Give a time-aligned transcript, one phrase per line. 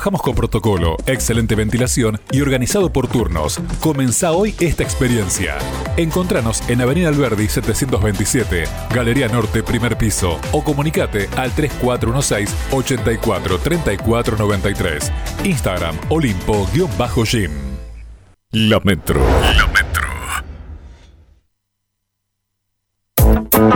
[0.00, 3.58] Trabajamos con protocolo, excelente ventilación y organizado por turnos.
[3.80, 5.58] Comenzá hoy esta experiencia.
[5.96, 8.62] Encontranos en Avenida Alberdi 727,
[8.94, 15.12] Galería Norte, primer piso, o comunicate al 3416 84 34 93.
[15.42, 17.50] Instagram Olimpo-Gym.
[18.52, 19.20] La Metro.
[19.56, 20.07] La Metro.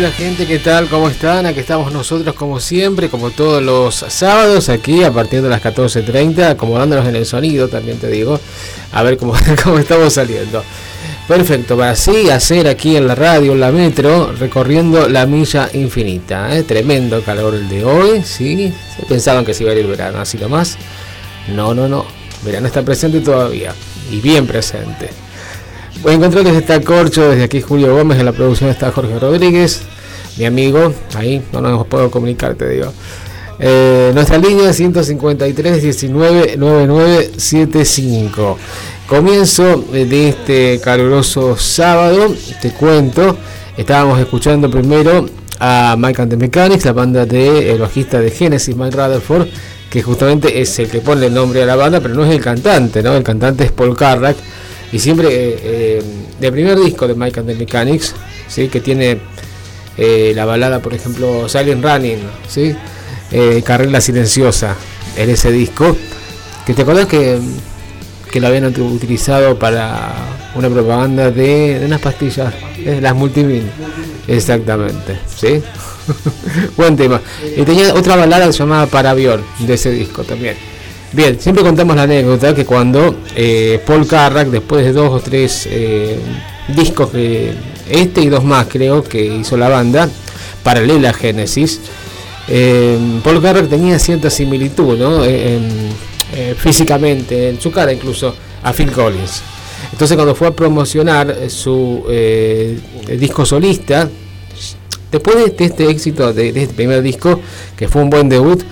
[0.00, 0.88] Hola gente, ¿qué tal?
[0.88, 1.44] ¿Cómo están?
[1.44, 6.52] Aquí estamos nosotros como siempre, como todos los sábados, aquí a partir de las 14.30,
[6.52, 8.40] acomodándonos en el sonido, también te digo,
[8.92, 10.64] a ver cómo, cómo estamos saliendo.
[11.28, 16.56] Perfecto, para así hacer aquí en la radio, en la metro, recorriendo la milla infinita.
[16.56, 16.62] ¿eh?
[16.62, 18.72] Tremendo calor el de hoy, ¿sí?
[18.96, 20.78] Se pensaban que se iba a ir el verano, así nomás.
[21.54, 22.06] No, no, no.
[22.42, 23.74] Verano está presente todavía,
[24.10, 25.10] y bien presente.
[26.02, 29.82] Voy a encontrarles está Corcho, desde aquí Julio Gómez, en la producción está Jorge Rodríguez,
[30.38, 32.90] mi amigo, ahí no nos puedo comunicar, te digo.
[33.58, 38.56] Eh, nuestra línea 153 19 9975.
[39.06, 43.36] Comienzo de este caluroso sábado, te cuento,
[43.76, 45.26] estábamos escuchando primero
[45.58, 49.48] a Mike and the Mechanics, la banda de el bajista de Genesis, Mike Rutherford,
[49.90, 52.40] que justamente es el que pone el nombre a la banda, pero no es el
[52.40, 53.14] cantante, ¿no?
[53.14, 54.38] El cantante es Paul Carrack
[54.92, 56.02] y siempre, eh,
[56.40, 58.14] eh, primer disco de Mike and the Mechanics,
[58.48, 58.68] ¿sí?
[58.68, 59.18] que tiene
[59.96, 62.18] eh, la balada, por ejemplo, Silent Running,
[62.48, 62.74] ¿sí?
[63.30, 64.74] Eh, Carrera Silenciosa,
[65.16, 65.96] en ese disco,
[66.66, 67.38] que te acuerdas que,
[68.32, 70.12] que lo habían utilizado para
[70.54, 72.52] una propaganda de, unas pastillas,
[73.00, 73.70] las multivin.
[74.26, 75.62] Exactamente, ¿sí?
[76.76, 77.20] Buen tema.
[77.56, 80.56] Y tenía otra balada que se llamaba Para Avión, de ese disco también.
[81.12, 85.66] Bien, siempre contamos la anécdota que cuando eh, Paul Carrack, después de dos o tres
[85.68, 86.16] eh,
[86.68, 87.52] discos, que,
[87.88, 90.08] este y dos más creo que hizo la banda,
[90.62, 91.80] paralela a Genesis,
[92.46, 95.24] eh, Paul Carrack tenía cierta similitud, ¿no?
[95.24, 96.10] En-
[96.56, 99.42] físicamente, en su cara incluso, a Phil Collins.
[99.90, 102.04] Entonces cuando fue a promocionar su
[103.18, 104.08] disco solista,
[105.10, 107.40] después de, de este éxito de este primer disco,
[107.76, 108.62] que fue un buen debut,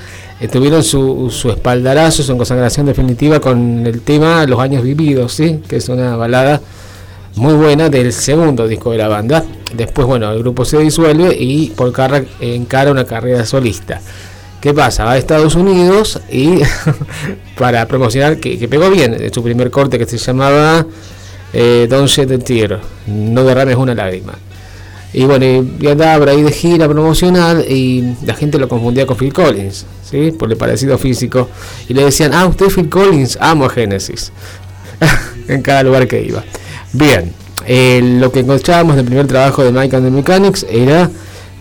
[0.41, 5.61] eh, tuvieron su, su espaldarazo, su consagración definitiva con el tema Los años vividos, ¿sí?
[5.69, 6.61] que es una balada
[7.35, 9.45] muy buena del segundo disco de la banda.
[9.75, 14.01] Después, bueno, el grupo se disuelve y Paul Carrack encara una carrera solista.
[14.61, 15.05] ¿Qué pasa?
[15.05, 16.61] Va a Estados Unidos y
[17.59, 20.85] para promocionar, que, pegó bien, su primer corte que se llamaba
[21.53, 24.35] eh, Don't Shed a Tear, no derrames una lágrima.
[25.13, 29.17] Y bueno, y- andaba por ahí de gira promocional y la gente lo confundía con
[29.17, 30.33] Phil Collins, ¿sí?
[30.33, 31.49] Por el parecido físico.
[31.89, 34.33] Y le decían, ah, usted Phil Collins, amo a Genesis.
[35.49, 36.45] en cada lugar que iba.
[36.93, 37.33] Bien,
[37.67, 41.11] eh, lo que encontrábamos del primer trabajo de Mike and the Mechanics era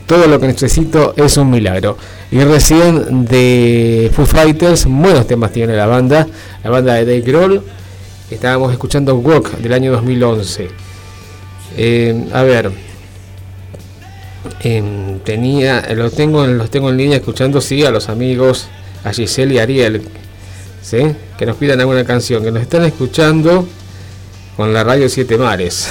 [0.06, 1.98] todo lo que necesito es un milagro.
[2.32, 6.28] Y recién de Foo Fighters, buenos temas tiene la banda,
[6.64, 7.62] la banda de Dave Grohl.
[8.30, 10.70] Estábamos escuchando Walk del año 2011.
[11.78, 12.72] Eh, a ver,
[14.62, 18.68] em, tenía, los tengo, los tengo en línea escuchando sí a los amigos,
[19.04, 20.02] a Giselle y Ariel,
[20.82, 21.00] ¿sí?
[21.38, 23.68] que nos pidan alguna canción, que nos están escuchando
[24.56, 25.90] con la radio Siete Mares.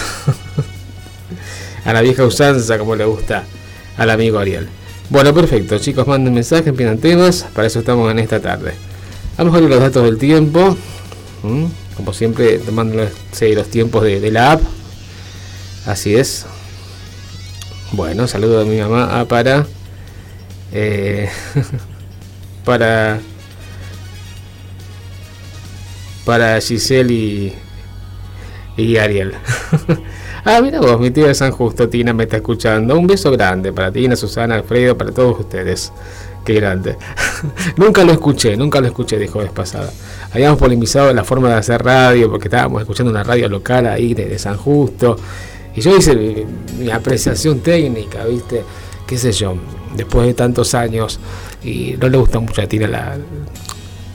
[1.85, 3.45] a la vieja usanza, como le gusta
[3.97, 4.69] al amigo Ariel.
[5.09, 8.75] Bueno, perfecto, chicos, manden mensajes, pidan temas, para eso estamos en esta tarde.
[9.39, 10.77] Vamos a ver los datos del tiempo,
[11.97, 14.63] como siempre, tomando los, tiempos de la app.
[15.87, 16.47] Así es.
[17.97, 19.67] Bueno, saludo de mi mamá a para.
[20.71, 21.31] eh,
[22.65, 23.21] para.
[26.27, 27.55] Para Giselle y.
[28.77, 29.33] Y Ariel.
[30.45, 32.99] ah, mira vos, mi tía de San Justo, Tina, me está escuchando.
[32.99, 35.91] Un beso grande para Tina, Susana, Alfredo, para todos ustedes.
[36.45, 36.99] Qué grande.
[37.77, 39.91] nunca lo escuché, nunca lo escuché, dijo vez pasada.
[40.33, 44.27] Habíamos polemizado la forma de hacer radio, porque estábamos escuchando una radio local ahí de,
[44.27, 45.17] de San Justo.
[45.77, 48.65] Y yo hice mi, apreciación técnica, ¿viste?
[49.07, 49.57] Qué sé yo,
[49.95, 51.21] después de tantos años,
[51.63, 53.19] y no le gusta mucho a Tina la,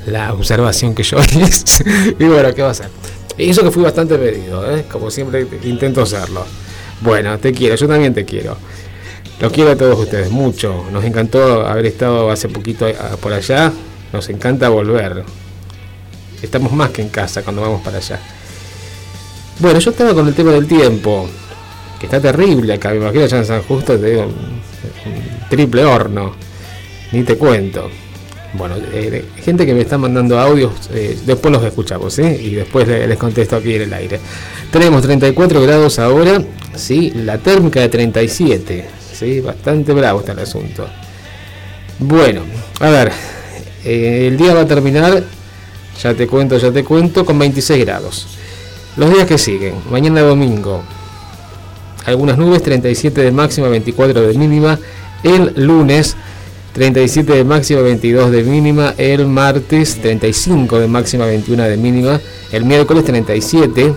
[0.08, 1.86] la observación que yo hice.
[2.20, 2.90] y bueno, ¿qué va a hacer?
[3.38, 4.86] Y eso que fui bastante pedido, ¿eh?
[4.92, 6.46] como siempre intento hacerlo.
[7.02, 8.58] Bueno, te quiero, yo también te quiero.
[9.40, 10.86] Los quiero a todos ustedes mucho.
[10.92, 12.86] Nos encantó haber estado hace poquito
[13.22, 13.72] por allá.
[14.14, 15.24] Nos encanta volver.
[16.44, 18.20] Estamos más que en casa cuando vamos para allá.
[19.58, 21.28] Bueno, yo estaba con el tema del tiempo,
[22.02, 22.90] que está terrible acá.
[22.90, 26.34] Me imagino allá en San Justo, te digo, un, triple horno.
[27.12, 27.90] Ni te cuento.
[28.54, 32.24] Bueno, eh, gente que me está mandando audios, eh, después los escuchamos, ¿sí?
[32.24, 34.20] Y después le- les contesto aquí en el aire.
[34.72, 36.42] Tenemos 34 grados ahora,
[36.76, 37.12] ¿sí?
[37.16, 39.40] La térmica de 37, ¿sí?
[39.40, 40.86] Bastante bravo está el asunto.
[42.00, 42.42] Bueno,
[42.80, 43.12] a ver,
[43.86, 45.24] eh, el día va a terminar,
[46.02, 48.28] ya te cuento, ya te cuento, con 26 grados.
[48.98, 50.84] Los días que siguen, mañana domingo,
[52.06, 54.80] algunas nubes, 37 de máxima, 24 de mínima.
[55.24, 56.16] El lunes,
[56.74, 58.94] 37 de máxima, 22 de mínima.
[58.98, 62.22] El martes, 35 de máxima, 21 de mínima.
[62.52, 63.94] El miércoles, 37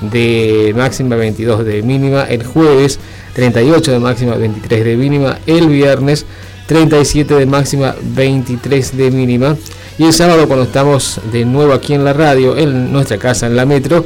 [0.00, 2.24] de máxima, 22 de mínima.
[2.24, 2.98] El jueves,
[3.34, 5.38] 38 de máxima, 23 de mínima.
[5.46, 6.26] El viernes
[6.66, 9.56] 37 de máxima, 23 de mínima.
[9.98, 13.56] Y el sábado cuando estamos de nuevo aquí en la radio, en nuestra casa, en
[13.56, 14.04] la metro,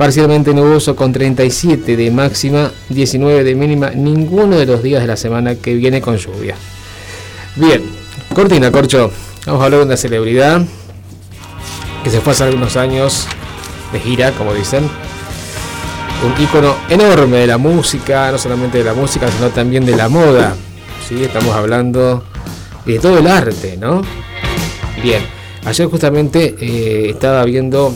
[0.00, 5.18] parcialmente nuboso con 37 de máxima, 19 de mínima, ninguno de los días de la
[5.18, 6.54] semana que viene con lluvia.
[7.56, 7.82] Bien,
[8.34, 9.10] Cortina, Corcho,
[9.44, 10.62] vamos a hablar de una celebridad
[12.02, 13.26] que se fue hace algunos años
[13.92, 14.88] de gira, como dicen.
[16.24, 20.08] Un ícono enorme de la música, no solamente de la música, sino también de la
[20.08, 20.56] moda.
[21.06, 21.22] ¿sí?
[21.22, 22.24] Estamos hablando
[22.86, 24.00] de todo el arte, ¿no?
[25.02, 25.20] Bien,
[25.66, 27.94] ayer justamente eh, estaba viendo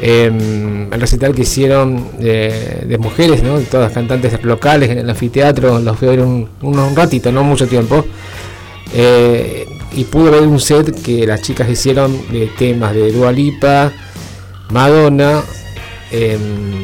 [0.00, 3.58] em, el recital que hicieron de, mujeres, ¿no?
[3.60, 7.66] Todas cantantes locales en el anfiteatro, los fui a ver un, un- ratito, no mucho
[7.66, 8.04] tiempo.
[8.94, 13.92] Eh, y pude ver un set que las chicas hicieron de temas de Dua Lipa,
[14.70, 15.42] Madonna,
[16.10, 16.82] em,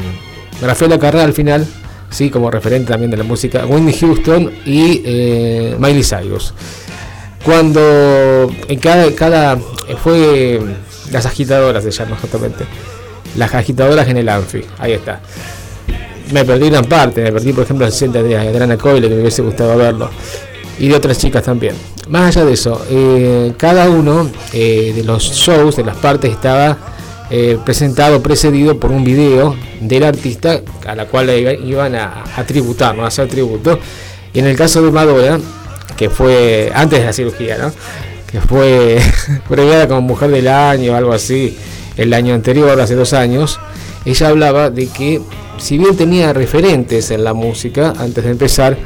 [0.62, 1.66] Rafaela Carrá al final,
[2.10, 6.54] sí, como referente también de la música, Whitney Houston y eh, Miley Cyrus.
[7.44, 9.58] Cuando en cada, cada
[10.02, 10.60] fue
[11.10, 12.64] las agitadoras se llama justamente,
[13.36, 15.20] las agitadoras en el Anfi, ahí está.
[16.32, 19.20] Me perdí gran parte, me perdí por ejemplo el set de Adriana Coyle que me
[19.20, 20.10] hubiese gustado verlo
[20.78, 21.74] y de otras chicas también.
[22.08, 26.78] Más allá de eso, eh, cada uno eh, de los shows, de las partes, estaba
[27.30, 31.30] eh, presentado, precedido por un video del artista a la cual
[31.64, 33.04] iban a, a tributar, ¿no?
[33.04, 33.78] a hacer tributo.
[34.32, 35.38] Y en el caso de Madonna,
[35.96, 37.72] que fue antes de la cirugía, ¿no?
[38.30, 39.00] que fue
[39.48, 41.56] premiada como mujer del año o algo así
[42.00, 43.60] el año anterior, hace dos años,
[44.04, 45.20] ella hablaba de que
[45.58, 48.76] si bien tenía referentes en la música antes de empezar,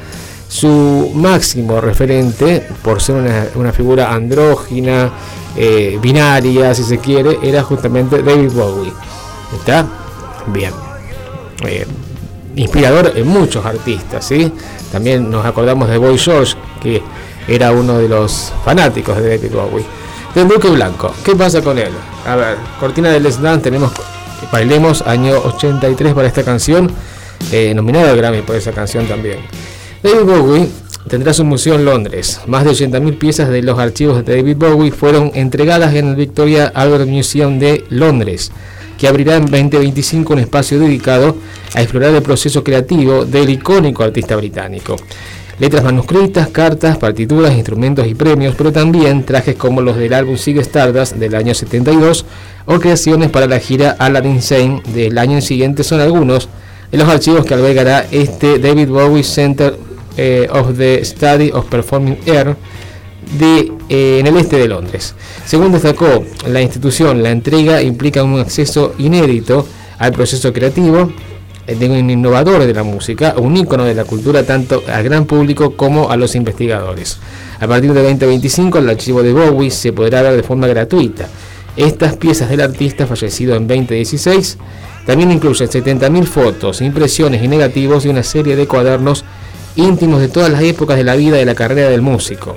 [0.49, 5.13] su máximo referente, por ser una, una figura andrógina,
[5.57, 8.93] eh, binaria, si se quiere, era justamente David Bowie.
[9.57, 9.87] ¿Está?
[10.49, 10.73] Bien.
[11.65, 11.87] Eh,
[12.57, 14.53] inspirador en muchos artistas, ¿sí?
[14.91, 17.01] También nos acordamos de Boy George, que
[17.47, 19.87] era uno de los fanáticos de David Bowie.
[20.35, 21.93] Del Duque Blanco, ¿qué pasa con él?
[22.27, 23.93] A ver, cortina de Les Dance, tenemos
[24.51, 26.91] Bailemos, año 83 para esta canción,
[27.53, 29.39] eh, nominado al Grammy por esa canción también.
[30.03, 30.69] David Bowie
[31.09, 32.41] tendrá su museo en Londres.
[32.47, 36.73] Más de 80.000 piezas de los archivos de David Bowie fueron entregadas en el Victoria
[36.75, 38.51] Albert Museum de Londres,
[38.99, 41.37] que abrirá en 2025 un espacio dedicado
[41.75, 44.97] a explorar el proceso creativo del icónico artista británico.
[45.59, 50.61] Letras manuscritas, cartas, partituras, instrumentos y premios, pero también trajes como los del álbum Sigue
[50.61, 52.25] Stardust del año 72
[52.67, 56.49] o creaciones para la gira Aladdin Insane del año siguiente son algunos
[56.91, 59.77] de los archivos que albergará este David Bowie Center
[60.17, 62.57] eh, of the Study of Performing Air
[63.41, 65.15] eh, en el este de Londres.
[65.45, 69.67] Según destacó la institución, la entrega implica un acceso inédito
[69.99, 71.13] al proceso creativo
[71.67, 75.77] de un innovador de la música, un ícono de la cultura tanto al gran público
[75.77, 77.19] como a los investigadores.
[77.61, 81.29] A partir de 2025 el archivo de Bowie se podrá ver de forma gratuita.
[81.77, 84.59] Estas piezas del artista fallecido en 2016
[85.07, 89.25] también incluyen 70.000 fotos, impresiones y negativos y una serie de cuadernos
[89.77, 92.57] íntimos de todas las épocas de la vida y de la carrera del músico.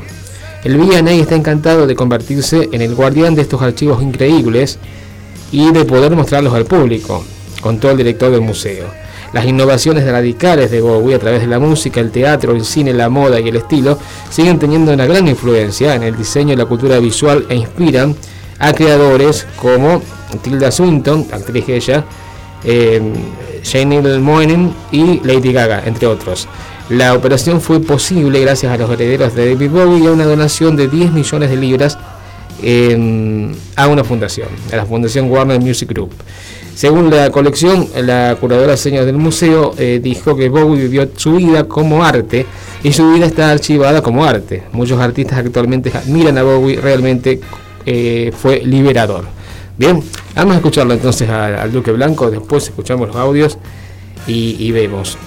[0.63, 4.79] El V&A está encantado de convertirse en el guardián de estos archivos increíbles
[5.51, 7.23] y de poder mostrarlos al público,
[7.67, 8.85] contó el director del museo.
[9.33, 13.09] Las innovaciones radicales de Bowie a través de la música, el teatro, el cine, la
[13.09, 13.99] moda y el estilo
[14.29, 18.15] siguen teniendo una gran influencia en el diseño y la cultura visual e inspiran
[18.57, 20.01] a creadores como
[20.41, 22.05] Tilda Swinton, actriz ella,
[22.63, 23.01] eh,
[23.69, 26.47] Janelle Monáe y Lady Gaga, entre otros.
[26.87, 30.77] La operación fue posible gracias a los herederos de David Bowie y a una donación
[30.77, 31.97] de 10 millones de libras
[32.63, 36.11] eh, a una fundación, a la Fundación Warner Music Group.
[36.77, 41.63] Según la colección, la curadora señor del museo eh, dijo que Bowie vivió su vida
[41.63, 42.45] como arte
[42.83, 44.61] y su vida está archivada como arte.
[44.73, 47.41] Muchos artistas actualmente admiran a Bowie, realmente
[47.83, 49.25] eh, fue liberador.
[49.75, 50.03] Bien,
[50.35, 53.57] vamos a escucharlo entonces al, Duque Blanco, después escuchamos los audios
[54.27, 55.17] y, y vemos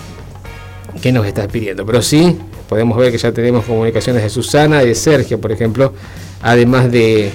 [1.03, 1.85] qué nos está pidiendo.
[1.85, 2.39] Pero sí,
[2.69, 5.93] podemos ver que ya tenemos comunicaciones de Susana, de Sergio, por ejemplo,
[6.43, 7.33] además de,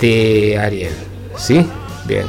[0.00, 0.94] de Ariel.
[1.36, 1.66] ¿Sí?
[2.06, 2.26] Bien.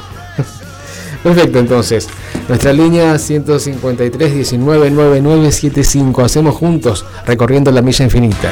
[1.24, 2.08] Perfecto, entonces.
[2.48, 6.24] Nuestra línea 153 19 9975.
[6.24, 8.52] Hacemos juntos recorriendo la milla infinita.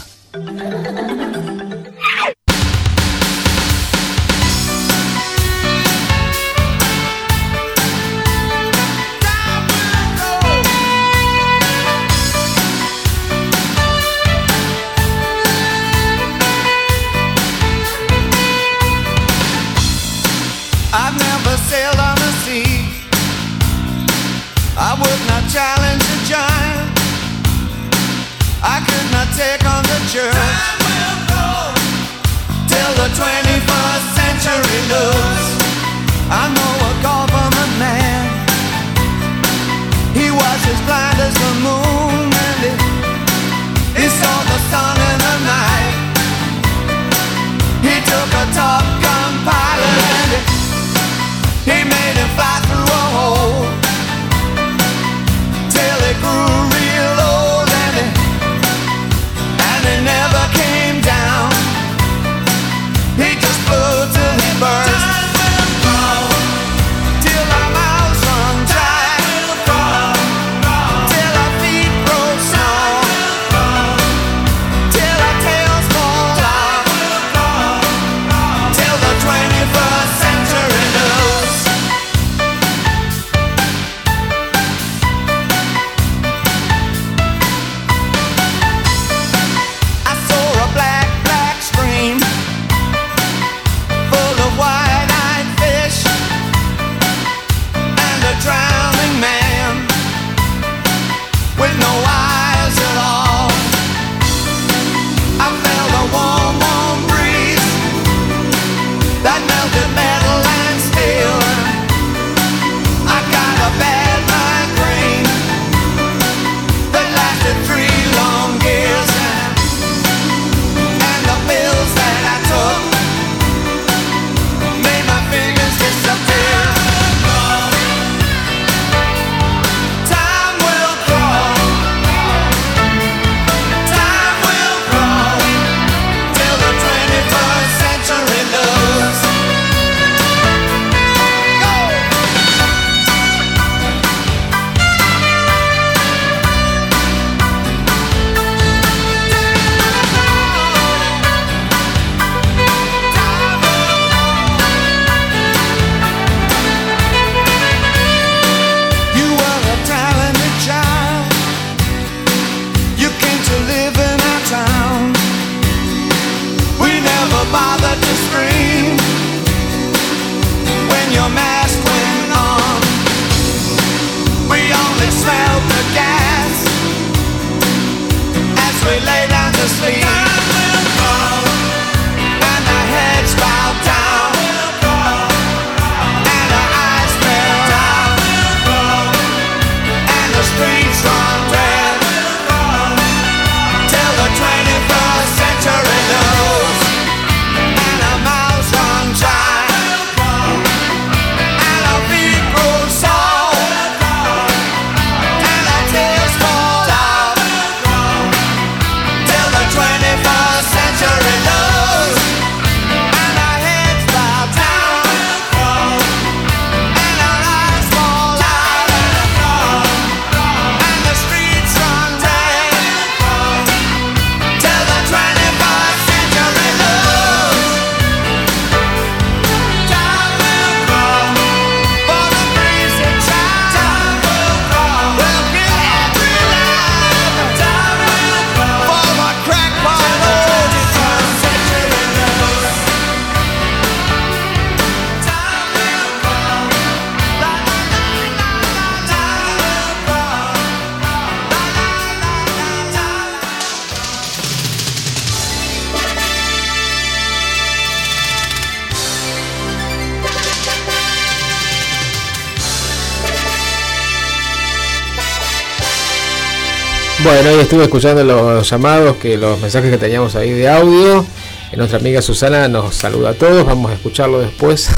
[267.71, 271.25] estuve escuchando los llamados, que los mensajes que teníamos ahí de audio.
[271.71, 274.89] Eh, nuestra amiga Susana nos saluda a todos, vamos a escucharlo después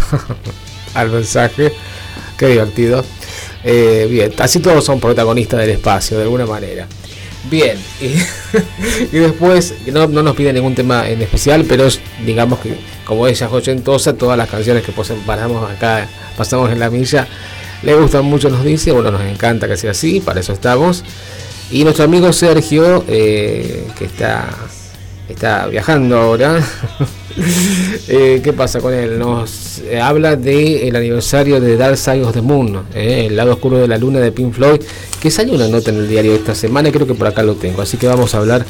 [0.95, 1.71] al mensaje.
[2.35, 3.05] Qué divertido.
[3.63, 6.87] Eh, bien, así todos son protagonistas del espacio, de alguna manera.
[7.43, 8.15] Bien, y,
[9.19, 11.87] después, no, no, nos pide ningún tema en especial, pero
[12.25, 12.73] digamos que
[13.05, 17.27] como ella es ochentosa, todas las canciones que pasamos acá, pasamos en la milla,
[17.83, 21.03] le gustan mucho, nos dice, bueno, nos encanta que sea así, para eso estamos.
[21.71, 24.47] Y nuestro amigo Sergio, eh, que está,
[25.27, 26.59] está viajando ahora,
[28.07, 29.17] eh, ¿qué pasa con él?
[29.17, 33.87] Nos eh, habla del aniversario de Dark Side of the Moon, el lado oscuro de
[33.87, 34.81] la luna de Pink Floyd,
[35.19, 37.55] que salió una nota en el diario de esta semana, creo que por acá lo
[37.55, 38.65] tengo, así que vamos a hablar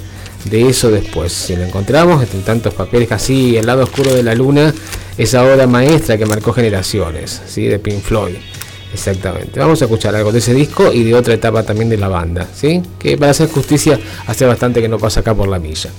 [0.46, 1.32] de eso después.
[1.34, 4.74] Si lo encontramos, entre tantos papeles así, el lado oscuro de la luna,
[5.18, 7.66] esa obra maestra que marcó generaciones, ¿sí?
[7.66, 8.36] de Pink Floyd.
[8.94, 9.60] Exactamente.
[9.60, 12.48] Vamos a escuchar algo de ese disco y de otra etapa también de la banda,
[12.54, 12.82] ¿sí?
[13.00, 15.90] Que para hacer justicia hace bastante que no pasa acá por la milla.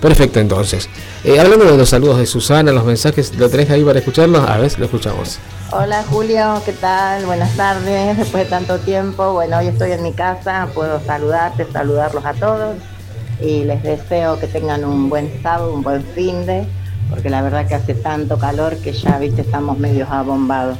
[0.00, 0.88] Perfecto, entonces.
[1.22, 4.46] Eh, de los saludos de Susana, los mensajes, ¿lo tenés ahí para escucharlos?
[4.46, 5.38] A ver, lo escuchamos.
[5.70, 7.24] Hola Julio, ¿qué tal?
[7.24, 9.32] Buenas tardes, después de tanto tiempo.
[9.32, 12.76] Bueno, hoy estoy en mi casa, puedo saludarte, saludarlos a todos
[13.40, 16.66] y les deseo que tengan un buen sábado, un buen fin de,
[17.10, 20.76] porque la verdad que hace tanto calor que ya, viste, estamos medios abombados.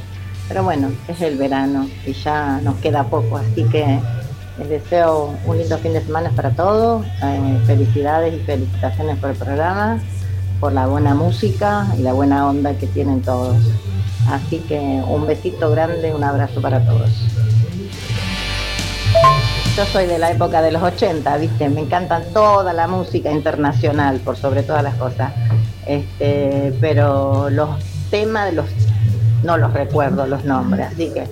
[0.49, 3.99] Pero bueno, es el verano y ya nos queda poco, así que
[4.59, 7.05] les deseo un lindo fin de semana para todos.
[7.23, 9.99] Eh, felicidades y felicitaciones por el programa,
[10.61, 13.57] por la buena música y la buena onda que tienen todos.
[14.31, 17.11] Así que un besito grande, un abrazo para todos.
[19.77, 21.69] Yo soy de la época de los 80, ¿viste?
[21.69, 25.33] Me encantan toda la música internacional, por sobre todas las cosas.
[25.85, 27.71] Este, pero los
[28.09, 28.67] temas de los
[29.45, 31.29] no los recuerdo los nombres, así que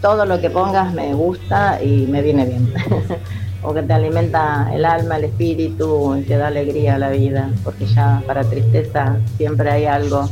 [0.00, 2.72] todo lo que pongas me gusta y me viene bien.
[3.62, 7.86] porque te alimenta el alma, el espíritu y te da alegría a la vida, porque
[7.86, 10.28] ya para tristeza siempre hay algo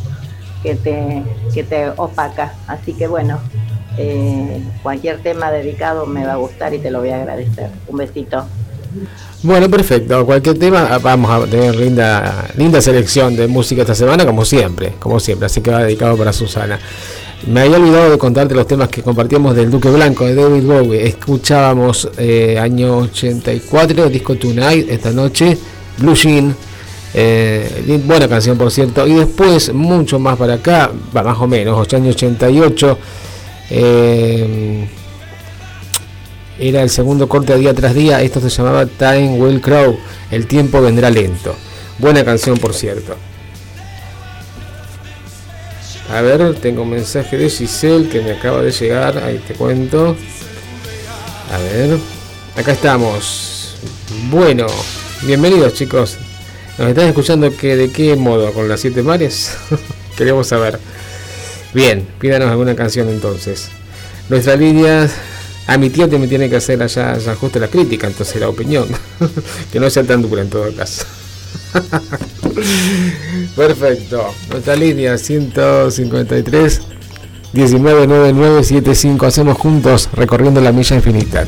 [0.62, 2.55] que te, que te opaca.
[2.67, 3.38] Así que bueno,
[3.99, 7.71] eh, cualquier tema dedicado me va a gustar y te lo voy a agradecer.
[7.88, 8.47] Un besito.
[9.42, 10.27] Bueno, perfecto.
[10.27, 14.94] Cualquier tema, ah, vamos a tener linda, linda selección de música esta semana, como siempre,
[14.98, 15.46] como siempre.
[15.46, 16.79] Así que va dedicado para Susana.
[17.46, 21.07] Me había olvidado de contarte los temas que compartíamos del Duque Blanco de David Bowie.
[21.07, 25.57] Escuchábamos eh, año 84, Disco Tonight, esta noche,
[25.98, 26.55] Blue Jean.
[27.14, 29.07] eh, buena canción, por cierto.
[29.07, 32.98] Y después, mucho más para acá, más o menos, año 88.
[33.70, 34.88] eh,
[36.59, 38.21] era el segundo corte a día tras día.
[38.21, 39.99] Esto se llamaba Time Will Crow.
[40.31, 41.55] El tiempo vendrá lento.
[41.99, 43.16] Buena canción, por cierto.
[46.11, 49.18] A ver, tengo un mensaje de Giselle que me acaba de llegar.
[49.18, 50.16] Ahí te cuento.
[51.53, 51.99] A ver.
[52.57, 53.77] Acá estamos.
[54.31, 54.66] Bueno,
[55.23, 56.16] bienvenidos chicos.
[56.79, 58.53] ¿Nos están escuchando que, de qué modo?
[58.53, 59.57] ¿Con las siete mares?
[60.16, 60.81] Queremos saber.
[61.75, 63.68] Bien, pídanos alguna canción entonces.
[64.29, 65.09] Nuestra línea.
[65.68, 68.48] A mi tío te me tiene que hacer allá, allá justo la crítica, entonces la
[68.48, 68.88] opinión.
[69.72, 71.04] que no sea tan dura en todo caso.
[73.57, 74.35] Perfecto.
[74.50, 76.81] Nuestra línea 153
[77.52, 79.26] 199975.
[79.26, 81.44] Hacemos juntos recorriendo la milla infinita.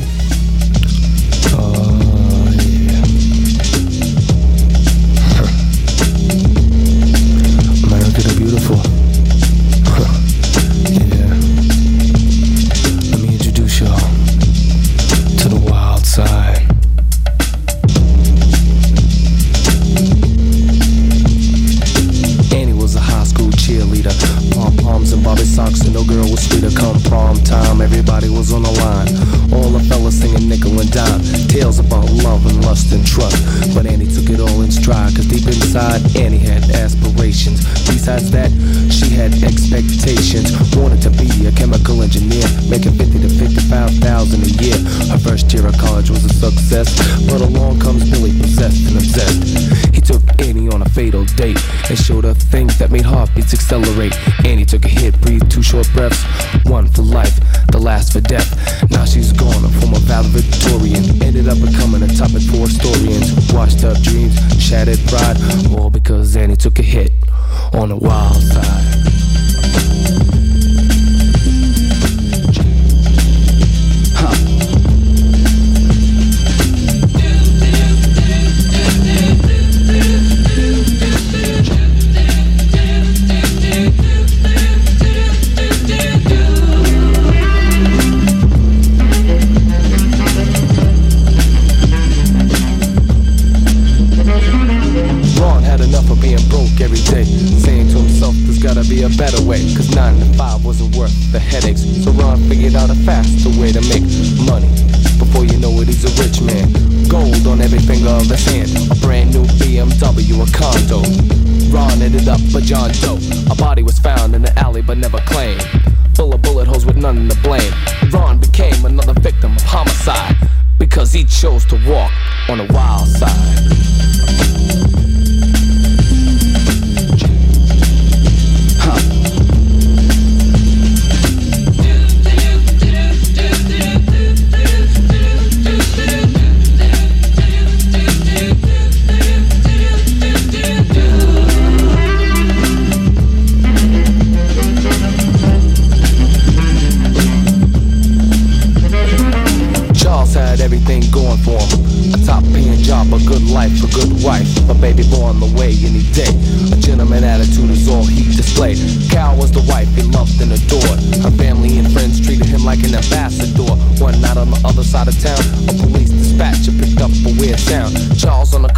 [153.51, 156.31] Life, a good wife, a baby boy on the way any day.
[156.71, 158.79] A gentleman attitude is all he displayed.
[159.11, 160.99] Cal was the wife he loved and adored.
[161.21, 163.75] Her family and friends treated him like an ambassador.
[164.03, 167.59] One night on the other side of town, a police dispatcher picked up a weird
[167.59, 167.95] sound.
[168.17, 168.71] Charles on the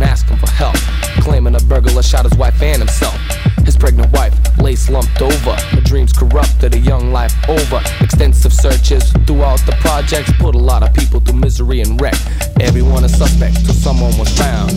[0.00, 0.76] phone asking for help,
[1.22, 3.29] claiming a burglar shot his wife and himself.
[3.80, 5.56] Pregnant wife lay slumped over.
[5.72, 7.80] My dreams corrupted, a young life over.
[8.00, 12.14] Extensive searches throughout the projects put a lot of people through misery and wreck.
[12.60, 14.70] Everyone a suspect till someone was found.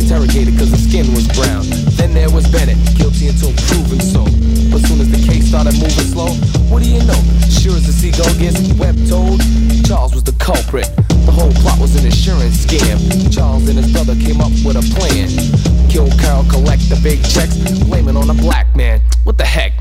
[0.00, 1.68] Interrogated cause his skin was brown.
[2.00, 4.24] Then there was Bennett, guilty until proven so.
[4.72, 6.32] But soon as the case started moving slow,
[6.72, 7.20] what do you know?
[7.52, 9.44] Sure as the seagull gets web told,
[9.84, 10.88] Charles was the culprit.
[11.28, 12.96] The whole plot was an insurance scam.
[13.28, 15.75] Charles and his brother came up with a plan.
[15.96, 19.00] Kill Carol, collect the big checks, blame it on a black man.
[19.24, 19.72] What the heck?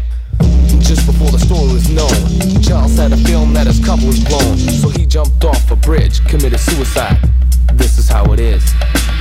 [0.80, 4.58] Just before the story was known, Charles had a film that his cover was blown.
[4.58, 7.18] So he jumped off a bridge, committed suicide.
[7.74, 8.64] This is how it is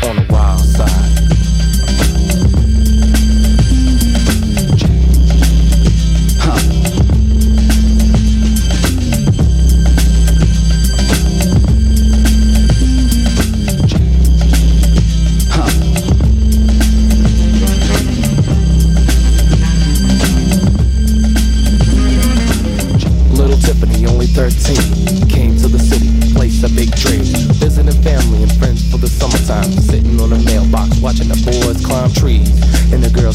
[0.05, 1.34] on the wild side.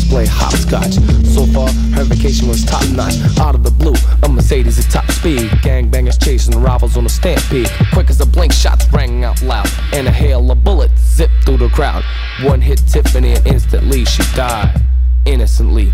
[0.10, 0.94] Play hopscotch.
[1.24, 3.16] So far, her vacation was top notch.
[3.40, 3.94] Out of the blue,
[4.24, 5.50] a Mercedes at top speed.
[5.62, 7.70] Gangbangers chasing rivals on a stampede.
[7.94, 11.58] Quick as a blink, shots rang out loud, and a hail of bullets zipped through
[11.58, 12.04] the crowd.
[12.42, 14.82] One hit Tiffany, and instantly she died.
[15.26, 15.94] Innocently,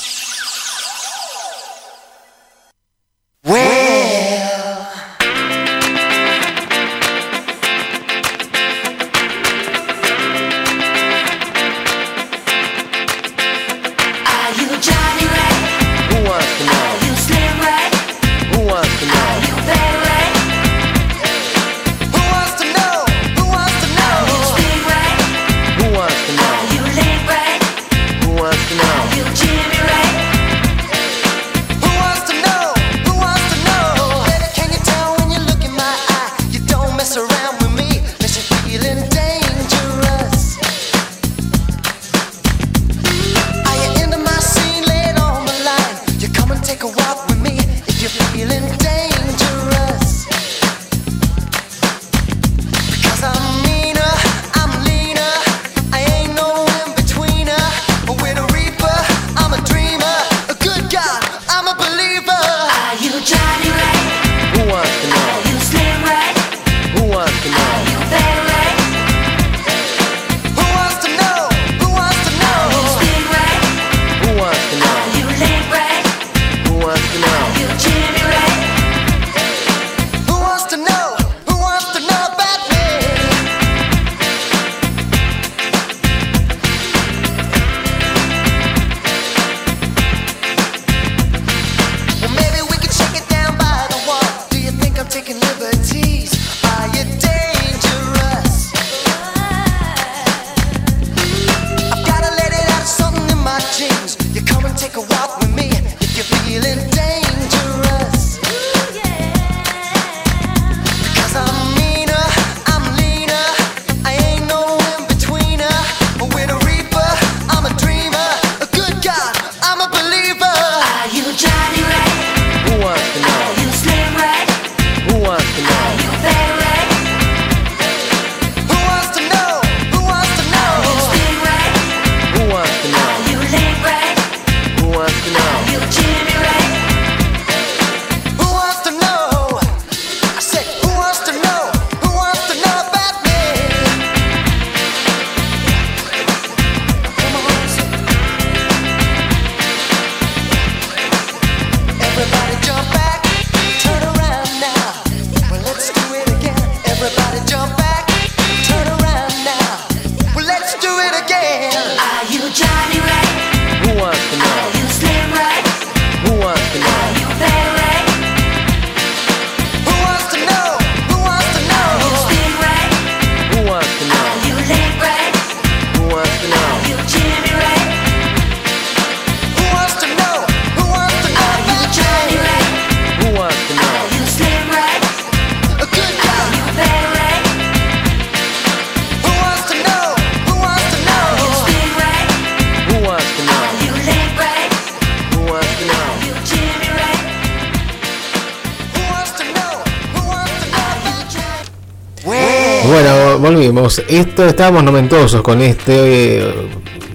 [203.99, 206.53] Esto estábamos noventosos con este eh,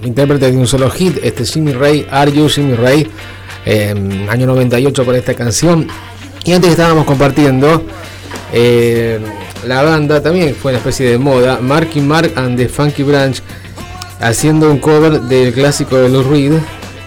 [0.03, 3.07] intérprete de un solo hit, este Jimmy Ray, Are You Jimmy Ray,
[3.65, 3.95] eh,
[4.29, 5.87] año 98 con esta canción.
[6.43, 7.83] Y antes estábamos compartiendo
[8.53, 9.19] eh,
[9.65, 13.41] la banda, también fue una especie de moda, Marky Mark and the Funky Branch,
[14.19, 16.53] haciendo un cover del clásico de Lou Reed,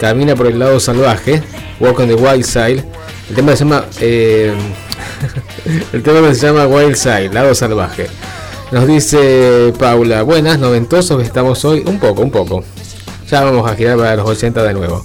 [0.01, 1.43] Camina por el lado salvaje,
[1.79, 2.83] Walk on the Wild Side.
[3.29, 4.53] El tema se llama eh,
[5.93, 8.09] el tema se llama Wild Side, lado salvaje.
[8.73, 12.63] Nos dice Paula, buenas, noventosos que estamos hoy, un poco, un poco.
[13.29, 15.05] Ya vamos a girar para los 80 de nuevo.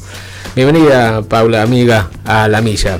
[0.55, 2.99] Bienvenida Paula, amiga, a la milla.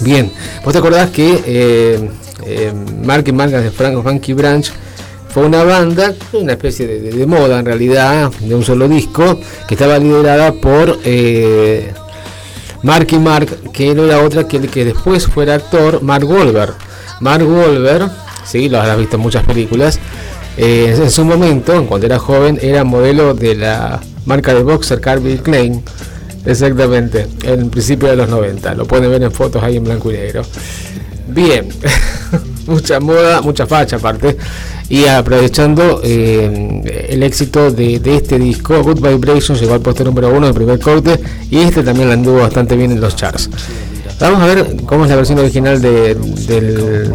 [0.00, 0.30] Bien,
[0.62, 2.10] vos te acordás que eh,
[2.44, 4.70] eh, Mark y Marcas de Franco Funky Branch
[5.30, 9.98] fue una banda, una especie de, moda en realidad, de un solo disco, que estaba
[9.98, 11.94] liderada por eh,
[12.82, 16.74] Mark y Mark, que no era otra que el que después fuera actor, Mark Wahlberg.
[17.20, 18.10] Mark Wahlberg,
[18.44, 19.98] sí, lo habrás visto en muchas películas,
[20.56, 25.38] eh, en su momento, cuando era joven, era modelo de la marca de boxer Calvin
[25.38, 25.82] Klein.
[26.44, 28.74] Exactamente, en principio de los 90.
[28.74, 30.42] Lo pueden ver en fotos ahí en blanco y negro.
[31.28, 31.68] Bien,
[32.66, 34.36] mucha moda, mucha facha aparte.
[34.88, 40.28] Y aprovechando eh, el éxito de, de este disco, Good Vibrations llegó al puesto número
[40.30, 41.18] uno del primer corte.
[41.50, 43.48] Y este también la anduvo bastante bien en los charts.
[44.22, 47.12] Vamos a ver cómo es la versión original de- del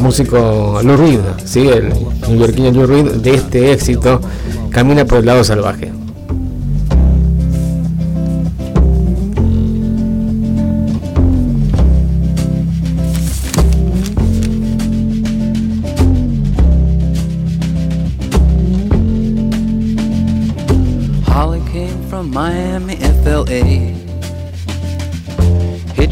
[0.00, 1.66] músico Lou Reed, ¿sí?
[1.68, 1.92] el
[2.28, 4.20] neoyorquino Lou Reed, de este éxito,
[4.70, 5.92] Camina por el lado salvaje.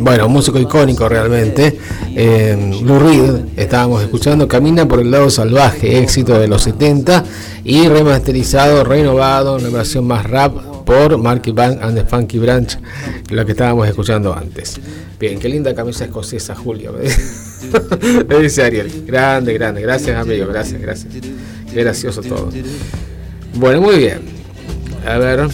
[0.00, 1.78] Bueno, un músico icónico realmente.
[2.14, 7.24] Eh, Lou Reed, estábamos escuchando, camina por el lado salvaje, éxito de los 70
[7.64, 10.54] y remasterizado, renovado, una versión más rap
[10.84, 12.78] por Marky Bank and the Funky Branch,
[13.30, 14.78] lo que estábamos escuchando antes.
[15.18, 16.94] Bien, qué linda camisa escocesa, Julio.
[18.28, 19.04] Me dice Ariel.
[19.06, 19.80] Grande, grande.
[19.80, 20.46] Gracias, amigo.
[20.46, 21.14] Gracias, gracias.
[21.14, 22.50] Qué gracioso todo.
[23.54, 24.20] Bueno, muy bien.
[25.06, 25.48] A ver.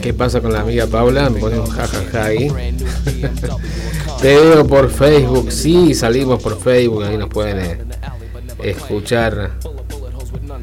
[0.00, 1.30] ¿Qué pasa con la amiga Paula?
[1.30, 2.48] Me pone un jajaja ahí.
[4.20, 5.50] Te veo por Facebook.
[5.50, 7.04] Sí, salimos por Facebook.
[7.04, 7.78] Ahí nos pueden eh,
[8.62, 9.52] escuchar.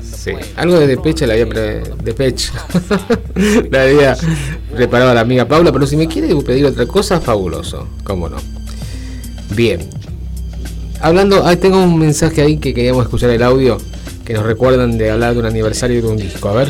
[0.02, 0.32] Sí.
[0.56, 2.52] Algo de Depeche la había Depeche.
[3.70, 4.18] la había
[4.74, 5.72] preparado la amiga Paula.
[5.72, 7.88] Pero si me quiere pedir otra cosa, fabuloso.
[8.04, 8.38] Cómo no.
[9.56, 9.90] Bien.
[11.02, 13.78] Hablando, ahí tengo un mensaje ahí que queríamos escuchar el audio.
[14.26, 16.50] Que nos recuerdan de hablar de un aniversario de un disco.
[16.50, 16.70] A ver.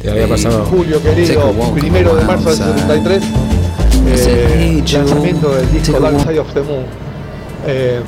[0.00, 0.64] Te había pasado.
[0.64, 3.20] Julio querido, primero de marzo del wild side.
[3.20, 3.22] 73,
[4.16, 6.84] said, eh, "Hey, Joe, lanzamiento del disco Dark walk." Side of the Moon.
[7.66, 8.00] Eh,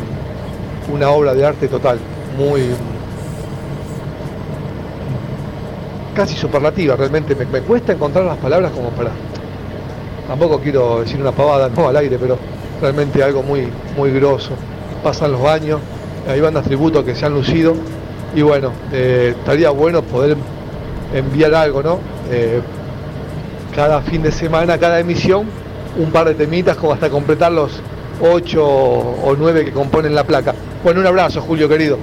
[0.90, 1.98] una obra de arte total,
[2.38, 2.62] muy
[6.14, 7.34] casi superlativa realmente.
[7.34, 9.10] Me, me cuesta encontrar las palabras como para.
[10.28, 12.38] Tampoco quiero decir una pavada no al aire, pero
[12.80, 13.68] realmente algo muy,
[13.98, 14.52] muy grosso.
[15.04, 15.78] Pasan los años,
[16.26, 17.74] hay bandas tributo que se han lucido
[18.34, 20.38] y bueno, eh, estaría bueno poder
[21.12, 21.98] enviar algo, ¿no?
[22.30, 22.60] Eh,
[23.74, 25.46] cada fin de semana, cada emisión,
[25.98, 27.72] un par de temitas como hasta completar los
[28.20, 30.54] ocho o nueve que componen la placa.
[30.84, 31.98] Bueno, un abrazo, Julio querido.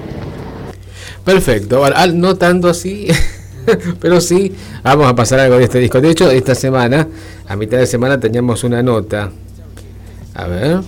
[1.24, 1.82] Perfecto,
[2.14, 3.08] no tanto así,
[4.00, 6.00] pero sí, vamos a pasar algo de este disco.
[6.00, 7.06] De hecho, esta semana,
[7.46, 9.30] a mitad de semana, teníamos una nota.
[10.34, 10.80] A ver,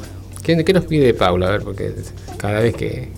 [0.42, 1.48] ¿qué, qué nos pide Paula?
[1.48, 1.94] A ver, porque
[2.38, 3.10] cada vez que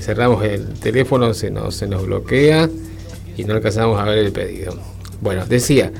[0.00, 2.68] cerramos el teléfono se nos, se nos bloquea
[3.38, 4.74] y no alcanzamos a ver el pedido.
[5.22, 5.90] Bueno, decía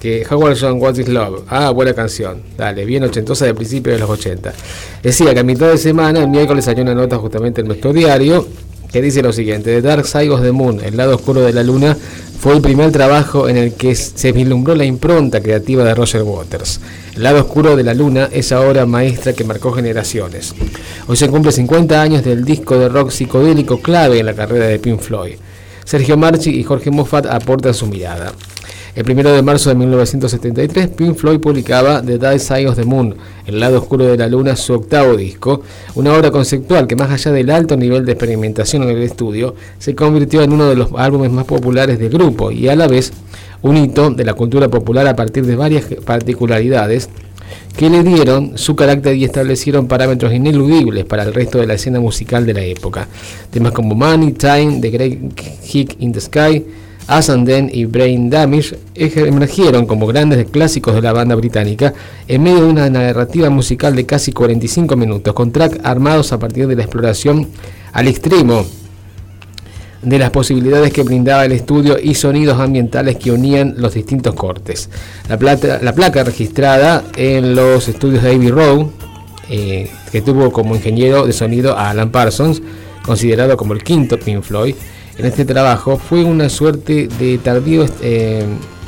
[0.00, 3.98] que Howard John What is Love, ah, buena canción, dale, bien ochentosa de principio de
[3.98, 4.54] los 80.
[5.02, 8.46] Decía que a mitad de semana, el miércoles salió una nota justamente en nuestro diario
[8.92, 11.64] que dice lo siguiente: The Dark Side of the Moon, el lado oscuro de la
[11.64, 11.96] luna,
[12.38, 16.80] fue el primer trabajo en el que se vislumbró la impronta creativa de Roger Waters.
[17.16, 20.54] El lado oscuro de la luna, esa obra maestra que marcó generaciones.
[21.08, 24.78] Hoy se cumple 50 años del disco de rock psicodélico clave en la carrera de
[24.78, 25.34] Pink Floyd.
[25.88, 28.34] Sergio Marchi y Jorge Moffat aportan su mirada.
[28.94, 33.14] El 1 de marzo de 1973, Pink Floyd publicaba The Dark Side of the Moon,
[33.46, 35.62] El lado oscuro de la luna, su octavo disco,
[35.94, 39.94] una obra conceptual que más allá del alto nivel de experimentación en el estudio, se
[39.94, 43.10] convirtió en uno de los álbumes más populares del grupo y a la vez
[43.62, 47.08] un hito de la cultura popular a partir de varias particularidades
[47.76, 52.00] que le dieron su carácter y establecieron parámetros ineludibles para el resto de la escena
[52.00, 53.08] musical de la época.
[53.50, 55.18] Temas como Money, Time, The Great
[55.72, 56.64] Hick in the Sky,
[57.08, 61.94] As and Then y Brain Damage emergieron como grandes clásicos de la banda británica
[62.28, 66.66] en medio de una narrativa musical de casi 45 minutos, con tracks armados a partir
[66.66, 67.48] de la exploración
[67.92, 68.66] al extremo
[70.02, 74.88] de las posibilidades que brindaba el estudio y sonidos ambientales que unían los distintos cortes.
[75.28, 75.38] La,
[75.92, 78.86] placa registrada en los estudios de Abbey Road,
[79.50, 82.62] eh, que tuvo como ingeniero de sonido a Alan Parsons,
[83.02, 84.74] considerado como el quinto Pink Floyd,
[85.18, 88.44] en este trabajo fue una suerte de tardío eh,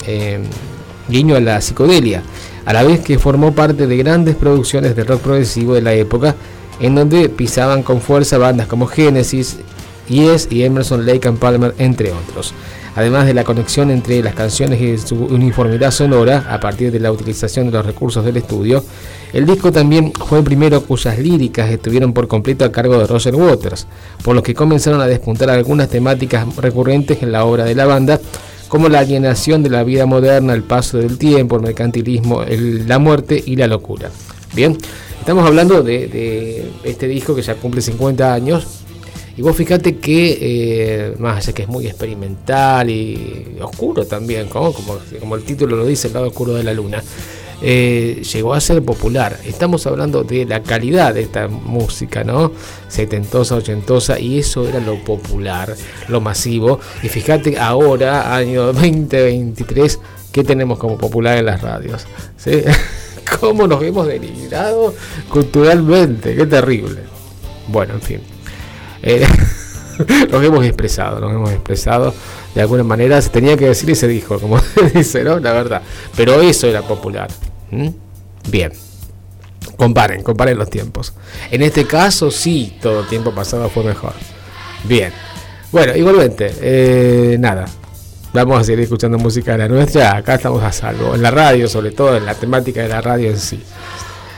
[0.06, 0.38] eh,
[1.08, 2.22] guiño a la psicodelia,
[2.64, 6.36] a la vez que formó parte de grandes producciones de rock progresivo de la época,
[6.78, 9.56] en donde pisaban con fuerza bandas como Genesis,
[10.10, 12.52] Yes y Emerson, Lake and Palmer, entre otros.
[12.96, 17.12] Además de la conexión entre las canciones y su uniformidad sonora a partir de la
[17.12, 18.84] utilización de los recursos del estudio,
[19.32, 23.36] el disco también fue el primero cuyas líricas estuvieron por completo a cargo de Roger
[23.36, 23.86] Waters,
[24.24, 28.20] por lo que comenzaron a despuntar algunas temáticas recurrentes en la obra de la banda,
[28.66, 33.40] como la alienación de la vida moderna, el paso del tiempo, el mercantilismo, la muerte
[33.46, 34.10] y la locura.
[34.52, 34.76] Bien,
[35.20, 38.66] estamos hablando de este disco que ya cumple 50 años,
[39.40, 44.74] y vos fíjate que, eh, más allá que es muy experimental y oscuro también, como,
[44.74, 47.02] como, el título lo dice, el lado oscuro de la luna,
[47.62, 49.40] eh, llegó a ser popular.
[49.46, 52.52] Estamos hablando de la calidad de esta música, ¿no?
[52.88, 55.74] Setentosa, ochentosa, y eso era lo popular,
[56.08, 56.78] lo masivo.
[57.02, 60.00] Y fíjate ahora, año 2023,
[60.32, 62.06] ¿qué tenemos como popular en las radios?
[62.36, 62.62] ¿Sí?
[63.40, 64.94] ¿Cómo nos hemos denigrado
[65.30, 66.36] culturalmente?
[66.36, 67.04] Qué terrible.
[67.68, 68.39] Bueno, en fin.
[69.02, 69.26] Eh,
[70.30, 72.14] nos hemos expresado, nos hemos expresado
[72.54, 74.60] de alguna manera, se tenía que decir y se dijo, como
[74.94, 75.38] dice, ¿no?
[75.38, 75.82] La verdad.
[76.16, 77.30] Pero eso era popular.
[78.50, 78.72] Bien.
[79.76, 81.14] Comparen, comparen los tiempos.
[81.50, 84.12] En este caso, sí, todo tiempo pasado fue mejor.
[84.84, 85.12] Bien.
[85.72, 87.66] Bueno, igualmente, eh, nada.
[88.32, 90.16] Vamos a seguir escuchando música de la nuestra.
[90.16, 91.14] Acá estamos a salvo.
[91.14, 93.62] En la radio, sobre todo, en la temática de la radio en sí.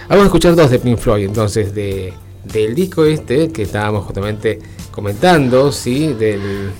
[0.08, 2.12] Vamos a escuchar dos de Pink Floyd, entonces, de,
[2.45, 4.59] del disco este que estábamos justamente
[4.90, 6.12] comentando, ¿sí?
[6.12, 6.70] Del,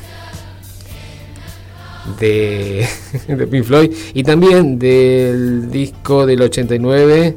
[2.19, 2.87] de,
[3.51, 7.37] Pink Floyd y también del disco del 89,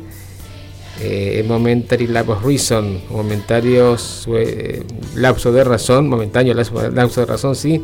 [1.02, 4.84] eh, Momentary Lapse of Reason, momentarios eh,
[5.16, 7.84] lapso de razón, momentáneo lapso, lapso de razón, sí.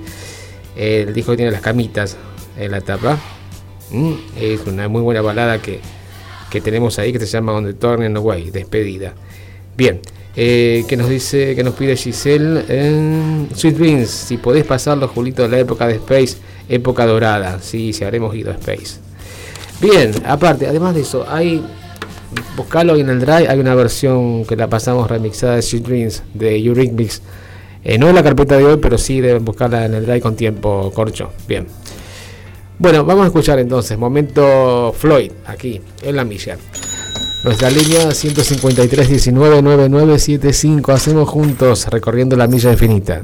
[0.75, 2.17] El disco que tiene las camitas
[2.57, 3.19] en la tapa.
[4.39, 5.81] Es una muy buena balada que,
[6.49, 9.13] que tenemos ahí que se llama On the Turning Away, despedida.
[9.75, 9.99] Bien,
[10.35, 15.43] eh, que nos dice, que nos pide Giselle, eh, Sweet Dreams, si podés pasarlo, Julito,
[15.43, 16.37] de la época de Space,
[16.69, 18.99] época dorada, sí, si habremos ido a Space.
[19.81, 21.61] Bien, aparte, además de eso, hay,
[22.55, 26.57] buscalo en el Drive, hay una versión que la pasamos remixada de Sweet Dreams, de
[26.57, 27.21] Eurythmics,
[27.83, 30.35] eh, no en la carpeta de hoy, pero sí deben buscarla en el Drive con
[30.35, 31.67] tiempo, corcho, bien.
[32.79, 36.57] Bueno, vamos a escuchar entonces, momento Floyd, aquí, en la milla.
[37.43, 40.91] Nuestra línea 153 19 9975.
[40.91, 43.23] Hacemos juntos recorriendo la milla infinita.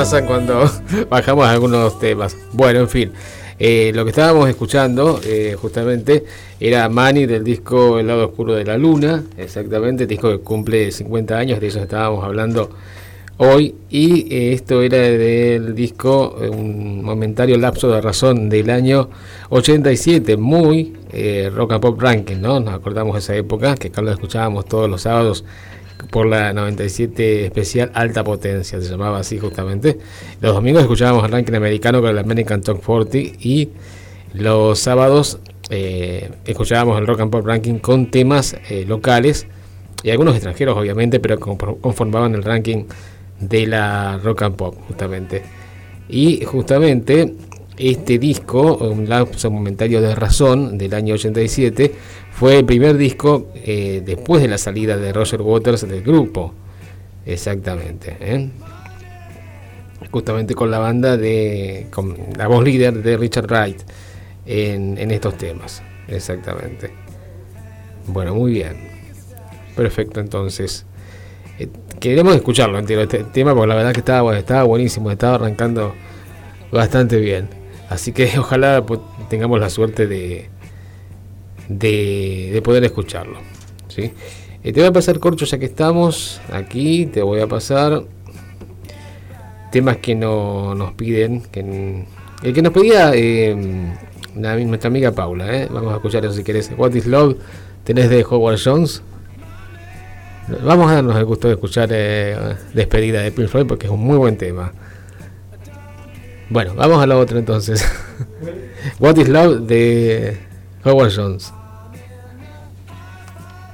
[0.00, 0.64] Pasan cuando
[1.10, 2.34] bajamos algunos temas.
[2.54, 3.12] Bueno, en fin,
[3.58, 6.24] eh, lo que estábamos escuchando eh, justamente
[6.58, 11.36] era Mani del disco El lado oscuro de la luna, exactamente, disco que cumple 50
[11.36, 12.70] años, de eso estábamos hablando
[13.36, 19.10] hoy, y eh, esto era del disco Un momentario lapso de razón del año
[19.50, 20.94] 87, muy
[21.52, 22.58] rock and pop ranking, ¿no?
[22.58, 25.44] Nos acordamos de esa época, que lo escuchábamos todos los sábados
[26.10, 29.98] por la 97 especial Alta Potencia, se llamaba así justamente.
[30.40, 33.68] Los domingos escuchábamos el ranking americano con el American Top 40 y
[34.34, 35.38] los sábados
[35.70, 39.46] eh, escuchábamos el Rock and Pop Ranking con temas eh, locales
[40.02, 42.84] y algunos extranjeros obviamente, pero confor- conformaban el ranking
[43.40, 45.42] de la Rock and Pop justamente.
[46.08, 47.34] Y justamente
[47.80, 51.92] este disco, un lapso momentario de razón del año 87,
[52.30, 56.52] fue el primer disco eh, después de la salida de Roger Waters del grupo.
[57.24, 58.16] Exactamente.
[58.20, 58.50] ¿eh?
[60.10, 61.86] Justamente con la banda de.
[61.90, 63.80] con la voz líder de Richard Wright
[64.46, 65.82] en, estos temas.
[66.08, 66.90] Exactamente.
[68.06, 68.76] Bueno, muy bien.
[69.74, 70.84] Perfecto, entonces.
[71.58, 71.68] Eh,
[71.98, 75.94] queremos escucharlo entero este tema porque la verdad que estaba, estaba buenísimo, estaba arrancando
[76.72, 77.59] bastante bien.
[77.90, 80.48] Así que ojalá pues, tengamos la suerte de,
[81.68, 83.38] de, de poder escucharlo.
[83.88, 84.12] ¿sí?
[84.62, 88.04] Eh, te voy a pasar corcho ya que estamos aquí, te voy a pasar
[89.72, 91.42] temas que no, nos piden.
[91.42, 92.04] Que,
[92.42, 93.54] el que nos pedía eh,
[94.36, 95.68] la- nuestra amiga Paula, ¿eh?
[95.70, 96.70] vamos a escuchar eso si querés.
[96.76, 97.36] What is Love,
[97.84, 99.02] tenés de Howard Jones.
[100.64, 102.36] Vamos a darnos el gusto de escuchar eh,
[102.74, 104.72] Despedida de Pink Floyd porque es un muy buen tema.
[106.50, 107.86] Bueno, vamos a la otra entonces.
[108.98, 110.36] What is Love de
[110.84, 111.52] Howard Jones.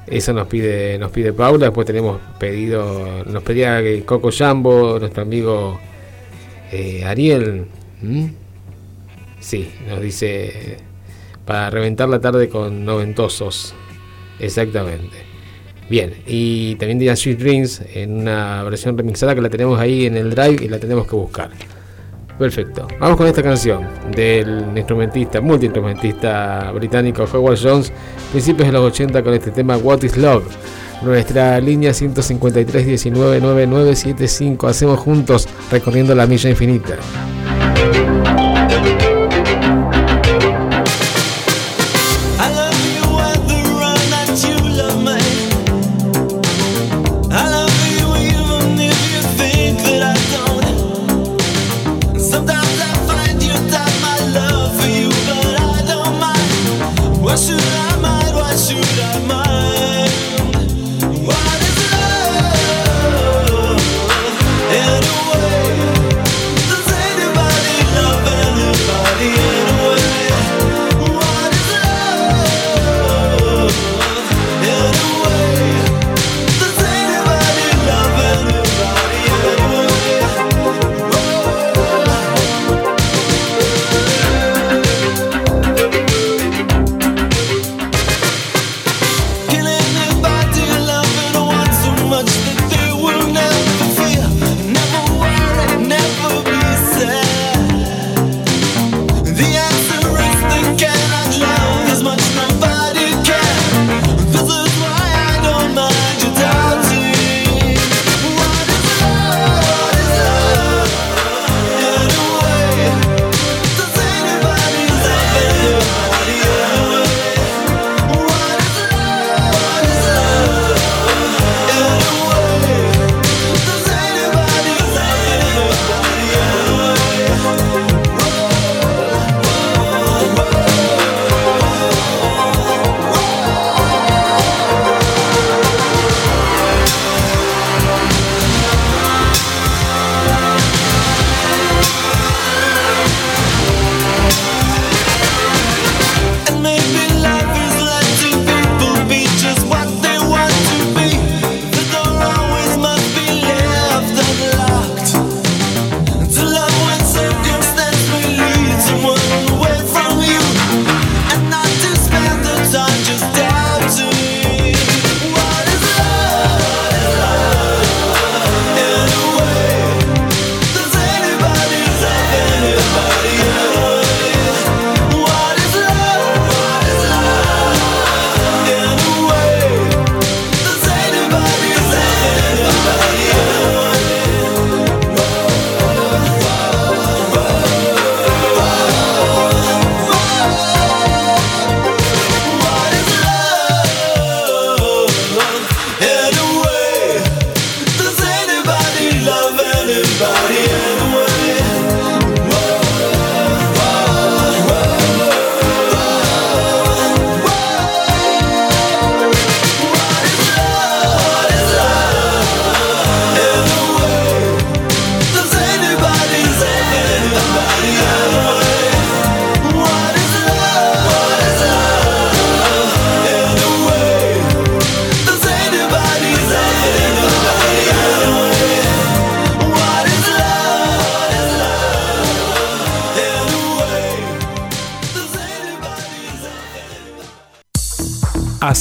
[0.07, 1.67] Eso nos pide, nos pide Paula.
[1.67, 5.81] Después tenemos pedido, nos pedía Coco Jambo, nuestro amigo
[6.71, 7.65] eh, Ariel.
[9.41, 10.77] Sí, nos dice
[11.47, 13.75] para reventar la tarde con noventosos.
[14.39, 15.17] Exactamente.
[15.89, 20.17] Bien, y también tiene Sweet Dreams en una versión remixada que la tenemos ahí en
[20.19, 21.51] el drive y la tenemos que buscar.
[22.39, 22.87] Perfecto.
[23.01, 27.91] Vamos con esta canción del instrumentista, multiinstrumentista británico Howard Jones,
[28.31, 30.45] principios de los 80 con este tema What is Love.
[31.03, 34.69] Nuestra línea 153-199975.
[34.69, 36.97] Hacemos juntos recorriendo la milla infinita.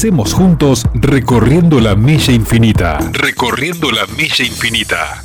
[0.05, 2.99] Avancemos juntos recorriendo la milla infinita.
[3.11, 5.24] Recorriendo la milla infinita.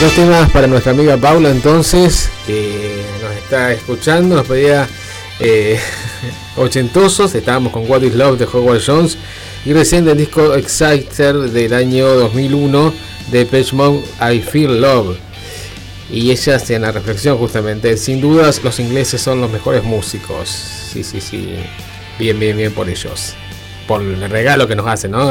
[0.00, 4.86] Dos temas para nuestra amiga Paula entonces, que nos está escuchando, nos pedía
[5.40, 5.76] eh,
[6.56, 9.18] ochentosos, estábamos con What is Love de Howard Jones
[9.64, 12.94] y recién del disco Exciter del año 2001
[13.32, 13.74] de Page
[14.20, 15.18] I Feel Love.
[16.12, 20.48] Y ella hacía la reflexión justamente, sin dudas los ingleses son los mejores músicos.
[20.48, 21.56] Sí, sí, sí,
[22.20, 23.34] bien, bien, bien por ellos.
[23.88, 25.28] Por el regalo que nos hacen, ¿no?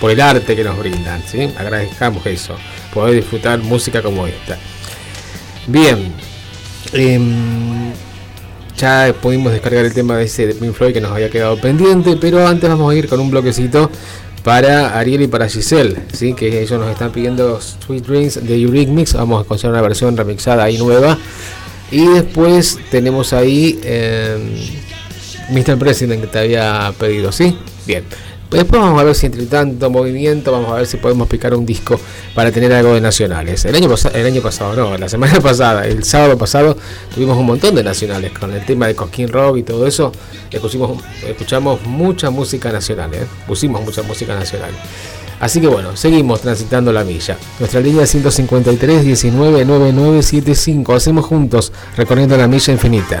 [0.00, 1.48] Por el arte que nos brindan, ¿sí?
[1.56, 2.56] Agradezcamos eso.
[2.92, 4.58] Poder disfrutar música como esta.
[5.66, 6.12] Bien.
[6.92, 7.92] Em,
[8.76, 12.16] ya pudimos descargar el tema de ese de Pink Floyd que nos había quedado pendiente,
[12.20, 13.90] pero antes vamos a ir con un bloquecito
[14.42, 16.32] para Ariel y para Giselle, ¿sí?
[16.32, 20.64] que ellos nos están pidiendo Sweet Dreams de Eurythmics, vamos a escuchar una versión remixada
[20.64, 21.18] ahí nueva.
[21.90, 24.54] Y después tenemos ahí em,
[25.50, 25.76] Mr.
[25.76, 27.58] President que te había pedido, ¿sí?
[27.86, 28.04] Bien.
[28.50, 31.64] Después vamos a ver si entre tanto movimiento, vamos a ver si podemos picar un
[31.64, 32.00] disco
[32.34, 33.64] para tener algo de nacionales.
[33.64, 36.76] El año, el año pasado, no, la semana pasada, el sábado pasado,
[37.14, 40.10] tuvimos un montón de nacionales con el tema de Cosquín Rock y todo eso.
[40.50, 43.26] Escuchamos, escuchamos mucha música nacional, ¿eh?
[43.46, 44.70] pusimos mucha música nacional.
[45.38, 47.38] Así que bueno, seguimos transitando la milla.
[47.60, 50.92] Nuestra línea 153 19 9975.
[50.92, 53.20] Hacemos juntos recorriendo la milla infinita.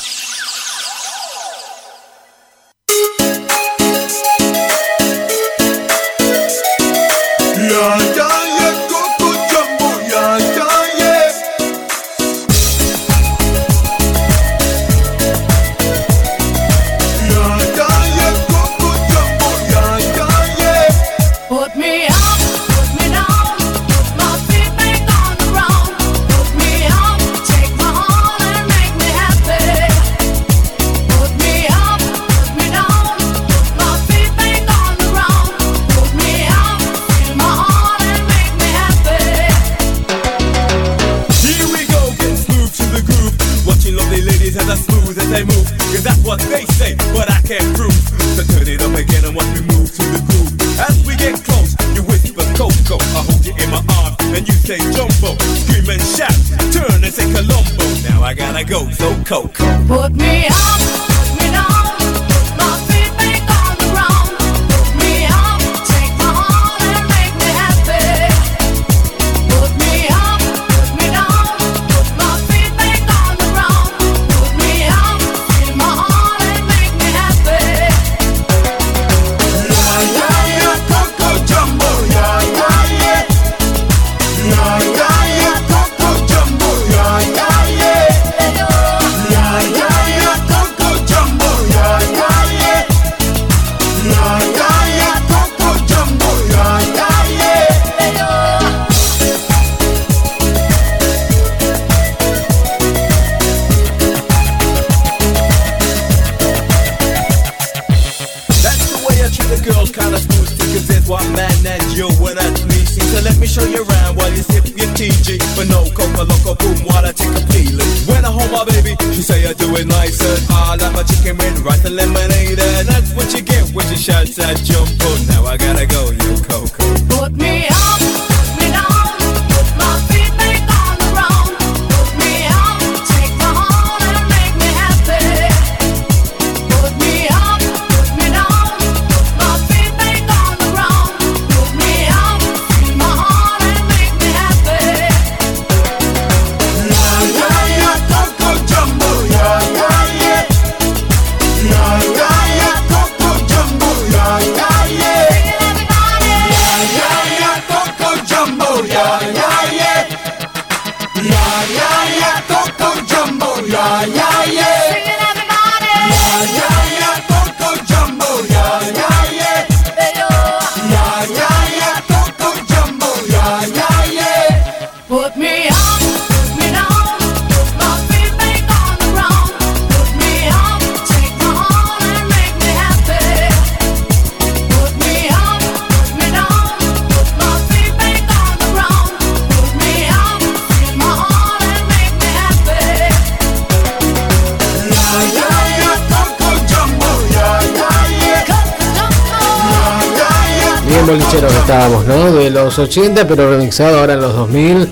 [202.81, 204.89] 80, pero remixado ahora en los 2000.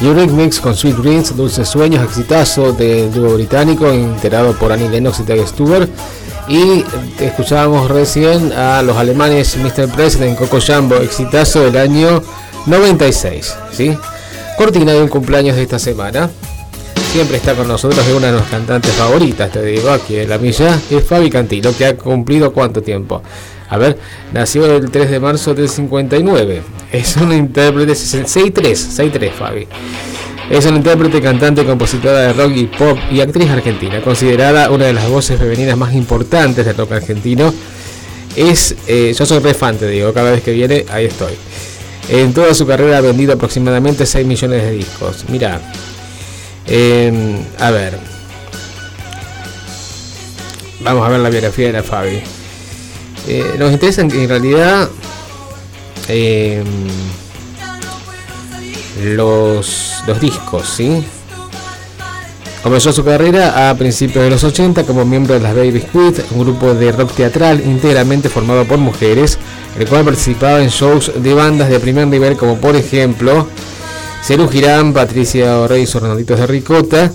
[0.00, 5.20] Unique Mix con Sweet Dreams, Dulces Sueños, exitazo del dúo británico, integrado por Annie Lennox
[5.20, 5.88] y Tag Stewart.
[6.46, 6.84] Y
[7.18, 9.88] escuchábamos recién a los alemanes Mr.
[9.88, 12.22] President, Coco Jumbo, exitazo del año
[12.66, 13.56] 96.
[13.72, 13.98] ¿sí?
[14.56, 16.30] Cortina de un cumpleaños de esta semana.
[17.12, 20.38] Siempre está con nosotros, es una de nuestras cantantes favoritas, te digo, aquí en la
[20.38, 23.22] milla, es Fabi Cantilo, que ha cumplido cuánto tiempo.
[23.70, 23.98] A ver,
[24.32, 26.62] nació el 3 de marzo del 59.
[26.90, 29.66] Es una intérprete 63, 63 Fabi.
[30.50, 34.94] Es una intérprete, cantante, compositora de rock y pop y actriz argentina, considerada una de
[34.94, 37.52] las voces femeninas más importantes del rock argentino.
[38.34, 41.34] Es, eh, yo soy re fan, te digo, cada vez que viene, ahí estoy.
[42.08, 45.26] En toda su carrera ha vendido aproximadamente 6 millones de discos.
[45.28, 45.60] Mira,
[46.66, 47.98] eh, a ver.
[50.80, 52.22] Vamos a ver la biografía de la Fabi.
[53.30, 54.88] Eh, nos interesa en, en realidad
[56.08, 56.64] eh,
[59.04, 61.04] los, los discos, ¿sí?
[62.62, 66.40] Comenzó su carrera a principios de los 80 como miembro de las Baby Squid, un
[66.40, 69.38] grupo de rock teatral íntegramente formado por mujeres,
[69.78, 73.46] el cual participaba en shows de bandas de primer nivel como por ejemplo
[74.24, 77.12] Cerú Girán, Patricia Reyes o Ronalditos de Ricota,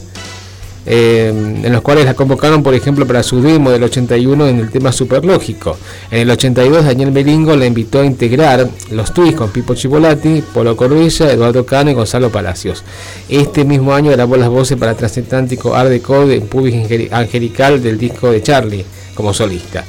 [0.85, 4.69] eh, en los cuales la convocaron, por ejemplo, para su demo del 81 en el
[4.69, 5.77] tema Superlógico.
[6.11, 10.75] En el 82, Daniel Melingo la invitó a integrar los tweets con Pipo Chivolati, Polo
[10.75, 12.83] Corbella, Eduardo Cano y Gonzalo Palacios.
[13.29, 16.75] Este mismo año grabó las voces para Transatlántico Art Deco en Pubis
[17.11, 19.83] Angelical del disco de Charlie como solista.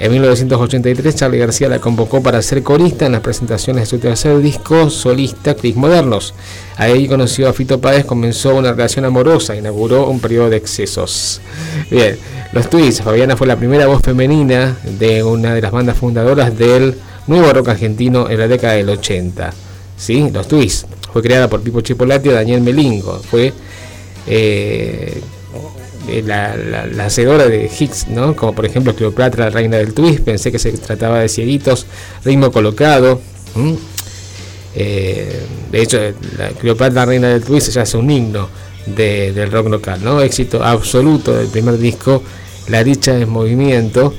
[0.00, 4.40] En 1983 Charlie García la convocó para ser corista en las presentaciones de su tercer
[4.40, 6.32] disco solista Cris Modernos.
[6.76, 11.42] Ahí conoció a Fito Páez, comenzó una relación amorosa, inauguró un periodo de excesos.
[11.90, 12.16] Bien,
[12.52, 16.94] los Twists, Fabiana fue la primera voz femenina de una de las bandas fundadoras del
[17.26, 19.52] nuevo rock argentino en la década del 80.
[19.98, 20.30] ¿Sí?
[20.32, 20.86] Los Twists.
[21.12, 23.18] Fue creada por Pipo Chipolati y Daniel Melingo.
[23.18, 23.52] Fue
[24.26, 25.20] eh,
[26.10, 28.34] eh, la, la, hacedora de hits, ¿no?
[28.36, 31.86] Como por ejemplo Cleopatra, la reina del twist, pensé que se trataba de cieguitos,
[32.24, 33.20] ritmo colocado.
[34.74, 35.98] Eh, de hecho,
[36.38, 38.48] la Cleopatra, la reina del twist, ya es un himno
[38.86, 40.20] de- del rock local, ¿no?
[40.20, 42.22] Éxito absoluto del primer disco,
[42.68, 44.14] La dicha en movimiento,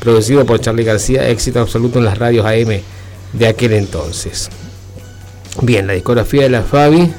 [0.00, 2.80] producido por Charlie García, éxito absoluto en las radios AM
[3.34, 4.48] de aquel entonces.
[5.60, 7.12] Bien, la discografía de la Fabi,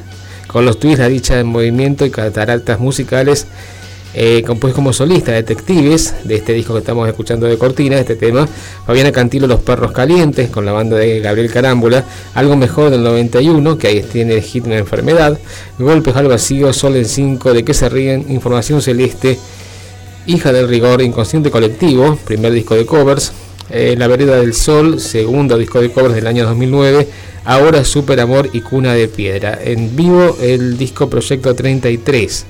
[0.47, 3.45] con los tweets La dicha en movimiento y cataratas musicales,
[4.13, 8.47] eh, compuesto como solista, Detectives, de este disco que estamos escuchando de Cortina, este tema,
[8.85, 13.77] Fabiana Cantilo, Los Perros Calientes, con la banda de Gabriel Carámbula, Algo Mejor del 91,
[13.77, 15.39] que ahí tiene el hit Una Enfermedad,
[15.79, 19.39] Golpes al Vacío, Sol en 5, De qué se ríen, Información Celeste,
[20.25, 23.31] Hija del Rigor, Inconsciente Colectivo, primer disco de covers,
[23.69, 27.07] eh, La Vereda del Sol, segundo disco de covers del año 2009,
[27.43, 29.57] Ahora Super Amor y Cuna de Piedra.
[29.63, 32.45] En vivo el disco Proyecto 33,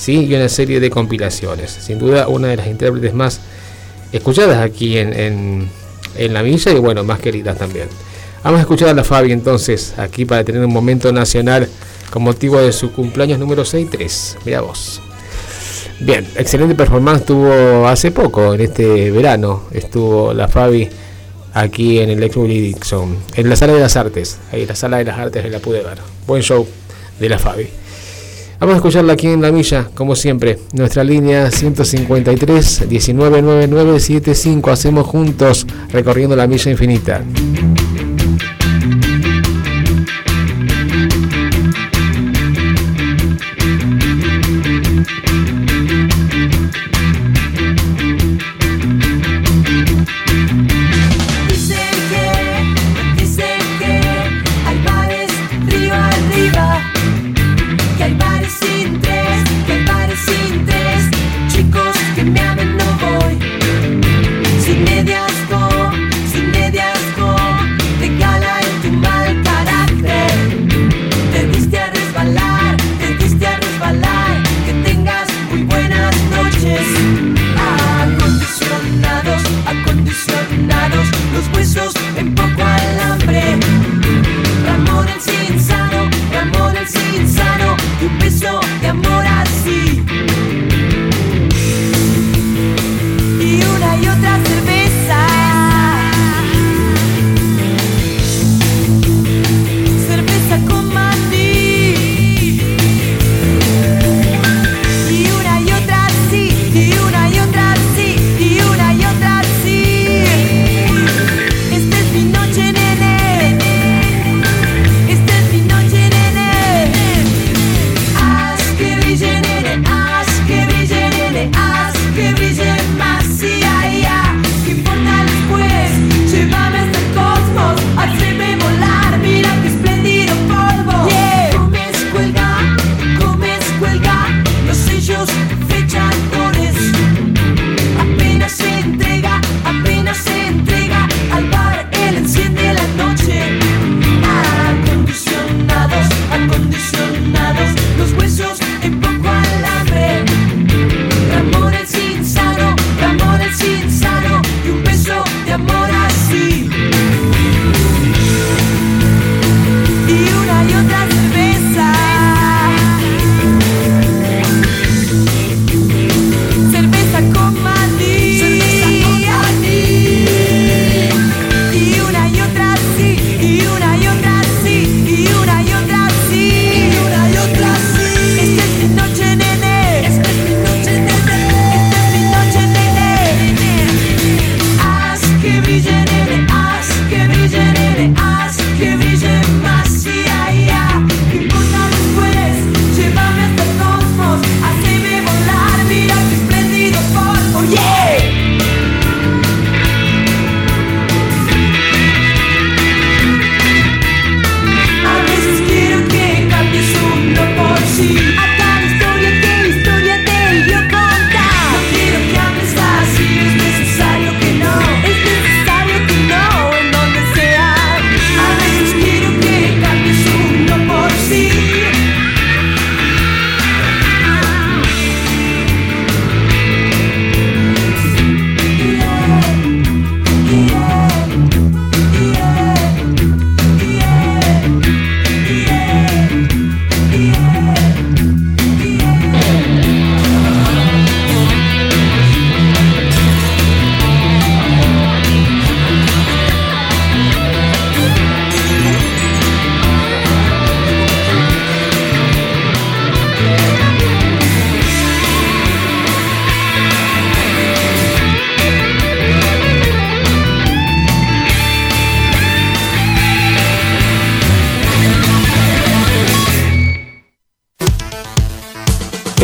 [0.00, 0.24] ¿sí?
[0.24, 1.70] y una serie de compilaciones.
[1.70, 3.40] Sin duda una de las intérpretes más
[4.12, 5.68] escuchadas aquí en,
[6.16, 7.88] en, la milla y bueno, más queridas también.
[8.42, 11.68] Vamos a escuchar a la Fabi entonces, aquí para tener un momento nacional
[12.10, 14.38] con motivo de su cumpleaños número 63.
[14.46, 15.02] Mira vos.
[16.00, 20.88] Bien, excelente performance tuvo hace poco, en este verano, estuvo la Fabi
[21.52, 24.96] aquí en el ex Willy Dixon, en la sala de las artes, ahí la sala
[24.96, 25.98] de las artes que la pude ver.
[26.26, 26.66] Buen show
[27.18, 27.79] de la Fabi.
[28.60, 30.58] Vamos a escucharla aquí en la milla, como siempre.
[30.74, 34.70] Nuestra línea 153 199975.
[34.70, 37.24] Hacemos juntos recorriendo la milla infinita.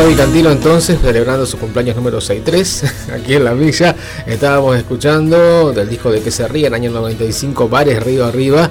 [0.00, 3.94] Fabi Cantilo entonces, celebrando su cumpleaños número 63, aquí en la villa,
[4.26, 8.66] estábamos escuchando del disco de que se ríen, año 95, Bares Río Arriba,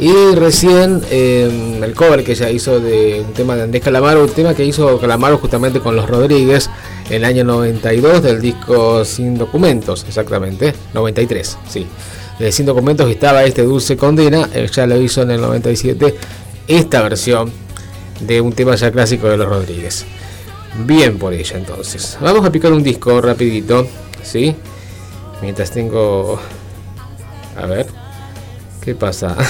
[0.00, 4.30] y recién eh, el cover que ella hizo de un tema de Andrés Calamaro, un
[4.30, 6.70] tema que hizo Calamaro justamente con los Rodríguez,
[7.10, 11.86] en el año 92 del disco Sin Documentos, exactamente, 93, sí.
[12.38, 16.14] De Sin Documentos estaba este Dulce Condena, ella lo hizo en el 97,
[16.66, 17.52] esta versión
[18.20, 20.06] de un tema ya clásico de los Rodríguez.
[20.78, 22.16] Bien por ella entonces.
[22.20, 23.86] Vamos a picar un disco rapidito,
[24.22, 24.54] ¿sí?
[25.42, 26.40] Mientras tengo...
[27.56, 27.86] A ver.
[28.80, 29.36] ¿Qué pasa?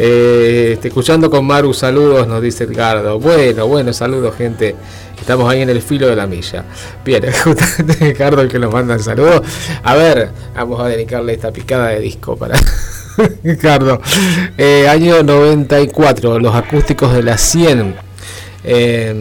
[0.00, 3.18] Eh, este, escuchando con Maru, saludos, nos dice Edgardo.
[3.18, 4.76] Bueno, bueno, saludos gente.
[5.18, 6.64] Estamos ahí en el filo de la milla.
[7.04, 9.42] Bien, justamente Edgardo el que nos manda el saludo.
[9.82, 12.56] A ver, vamos a dedicarle esta picada de disco para
[13.42, 14.00] Ricardo.
[14.56, 17.96] Eh, año 94, los acústicos de la 100,
[18.64, 19.14] eh,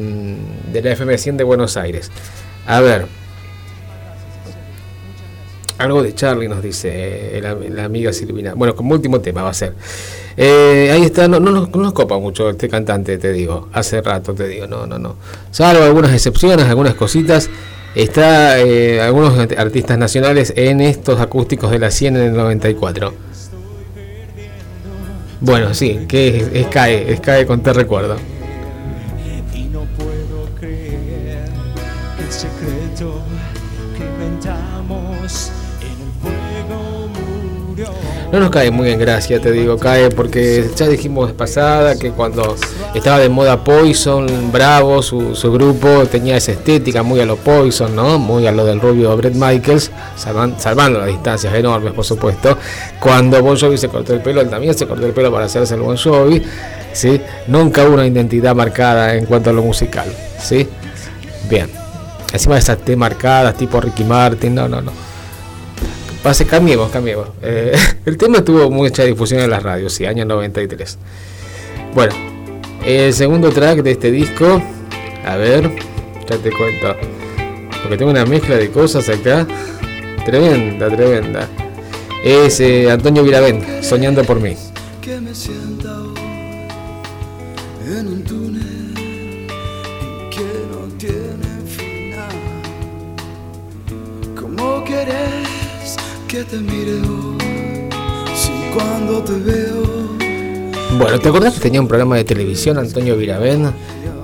[0.72, 2.12] de la FM 100 de Buenos Aires.
[2.66, 3.06] A ver.
[5.78, 6.90] Algo de Charlie nos dice
[7.38, 7.42] eh,
[7.72, 8.56] la, amiga Silvina.
[8.56, 9.74] Bueno, como último tema va a ser.
[10.36, 13.70] Eh, ahí está, no, no, nos- no nos copa mucho este cantante, te digo.
[13.74, 15.16] Hace rato te digo, no, no, no.
[15.52, 17.50] Salvo algunas excepciones, algunas cositas.
[17.94, 23.14] Está eh, algunos art- artistas nacionales en estos acústicos de la 100 en el 94.
[25.42, 28.18] Bueno, sí, que es, es CAE, es CAE con Te Recuerdo.
[38.32, 42.58] No nos cae muy en gracia, te digo, cae porque ya dijimos pasada que cuando
[42.94, 47.96] estaba de moda Poison, Bravo, su, su grupo tenía esa estética muy a lo Poison,
[47.96, 48.20] ¿no?
[48.20, 49.92] Muy a lo del rubio Brett Michaels,
[50.22, 52.58] salvan- salvando las distancias enormes, por supuesto.
[53.00, 55.76] Cuando Bon Jovi se cortó el pelo, él también se cortó el pelo para hacerse
[55.76, 56.44] el Bon Jovi,
[56.92, 57.22] ¿sí?
[57.48, 60.68] Nunca hubo una identidad marcada en cuanto a lo musical, ¿sí?
[61.50, 61.70] Bien.
[62.34, 64.92] Encima de esas T marcadas, tipo Ricky Martin, no, no, no.
[66.28, 67.30] Pase, cambiemos, cambiemos.
[67.42, 67.72] Eh,
[68.06, 70.98] el tema tuvo mucha difusión en las radios, sí, año 93.
[71.96, 72.14] Bueno,
[72.86, 74.62] el segundo track de este disco,
[75.26, 75.72] a ver,
[76.30, 76.98] ya te cuento.
[77.82, 79.48] Porque tengo una mezcla de cosas acá.
[80.26, 81.48] Tremenda, tremenda.
[82.22, 84.54] Es eh, Antonio Viravent, Soñando por mí.
[85.02, 85.96] que me sienta
[87.90, 89.48] en un túnel
[90.30, 90.44] que
[90.74, 92.36] no tiene final.
[94.36, 95.37] ¿Cómo querés
[96.28, 97.38] que te mire hoy
[98.36, 99.84] si cuando te veo
[100.98, 103.72] Bueno, ¿te acordás que tenía un programa de televisión Antonio Viravent?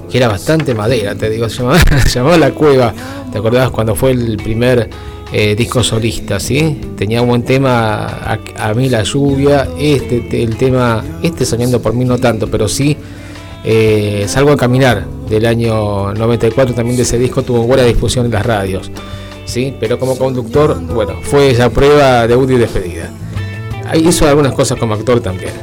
[0.10, 2.94] Que era bastante madera, te digo, se llamaba, La Cueva.
[3.32, 4.90] ¿Te acordás cuando fue el primer
[5.32, 6.80] eh, disco solista, sí?
[6.96, 11.94] Tenía un buen tema, a, mí la lluvia, este, te- el tema, este soñando por
[11.94, 12.96] mí no tanto, pero sí,
[13.64, 18.34] eh, Salgo a caminar del año 94, también de ese disco tuvo buena difusión en
[18.34, 18.92] las radios,
[19.46, 23.10] sí, pero como conductor, bueno, fue esa prueba de y despedida.
[23.96, 25.54] Hizo algunas cosas como actor también.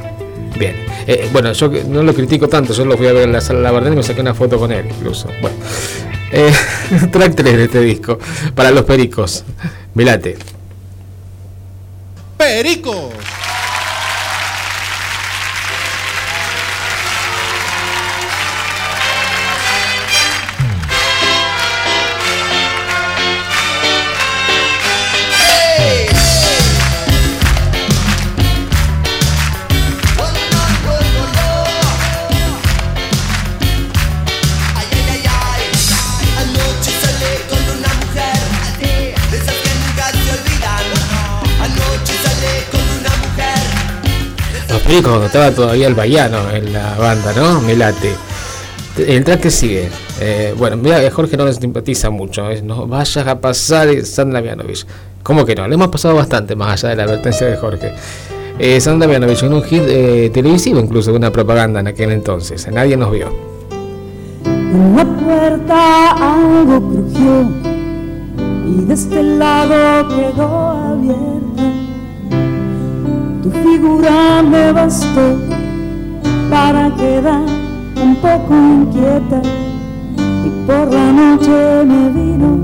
[0.59, 0.77] Bien.
[1.07, 3.61] Eh, bueno, yo no lo critico tanto, yo lo fui a ver en la sala
[3.61, 5.29] La Verdad y me saqué una foto con él incluso.
[5.41, 5.57] Bueno.
[6.33, 6.53] Eh,
[7.11, 8.17] track 3 de este disco.
[8.55, 9.43] Para los pericos.
[9.95, 10.39] Milate.
[12.37, 13.11] Perico.
[44.91, 47.61] Pericos cuando estaba todavía el Bayano en la banda, ¿no?
[47.61, 48.13] Milate.
[48.99, 49.89] El track que sigue.
[50.21, 52.51] Eh, bueno, mira, Jorge no le simpatiza mucho.
[52.51, 54.85] Es, no vayas a pasar eh, Sandra Mianovich.
[55.23, 55.69] ¿Cómo que no?
[55.69, 57.93] Le hemos pasado bastante más allá de la advertencia de Jorge.
[58.59, 62.67] Eh, Sandra Mianovich en un hit eh, televisivo, incluso de una propaganda en aquel entonces.
[62.73, 63.29] Nadie nos vio.
[64.45, 67.49] En la puerta algo crujió
[68.67, 71.50] y de este lado quedó abierta.
[73.53, 75.39] Tu figura me bastó
[76.51, 77.43] para quedar
[78.01, 79.43] un poco inquieta
[80.45, 82.61] y por la noche me vino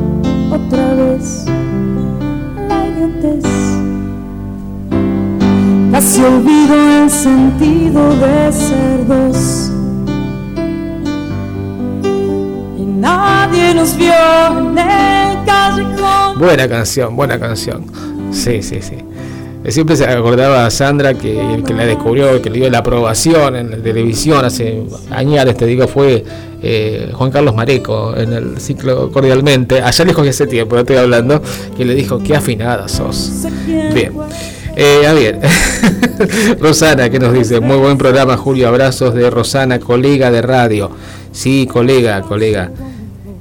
[0.52, 1.46] otra vez
[2.68, 3.44] la idiotez.
[5.90, 9.72] Casi olvido el sentido de ser dos.
[12.78, 14.12] Y nadie nos vio
[14.58, 16.38] en el callejón.
[16.38, 17.86] Buena canción, buena canción.
[18.30, 19.05] Sí, sí, sí.
[19.66, 22.78] Eh, Siempre se acordaba a Sandra que el que la descubrió, que le dio la
[22.78, 26.24] aprobación en la televisión hace años, te digo, fue
[26.62, 29.82] eh, Juan Carlos Mareco en el ciclo Cordialmente.
[29.82, 31.43] Allá lejos de ese tiempo, estoy hablando,
[31.76, 33.32] que le dijo, qué afinada sos.
[33.66, 34.12] Bien.
[34.76, 35.40] Eh, a ver,
[36.60, 37.60] Rosana, que nos dice?
[37.60, 38.68] Muy buen programa, Julio.
[38.68, 40.90] Abrazos de Rosana, colega de radio.
[41.32, 42.70] Sí, colega, colega.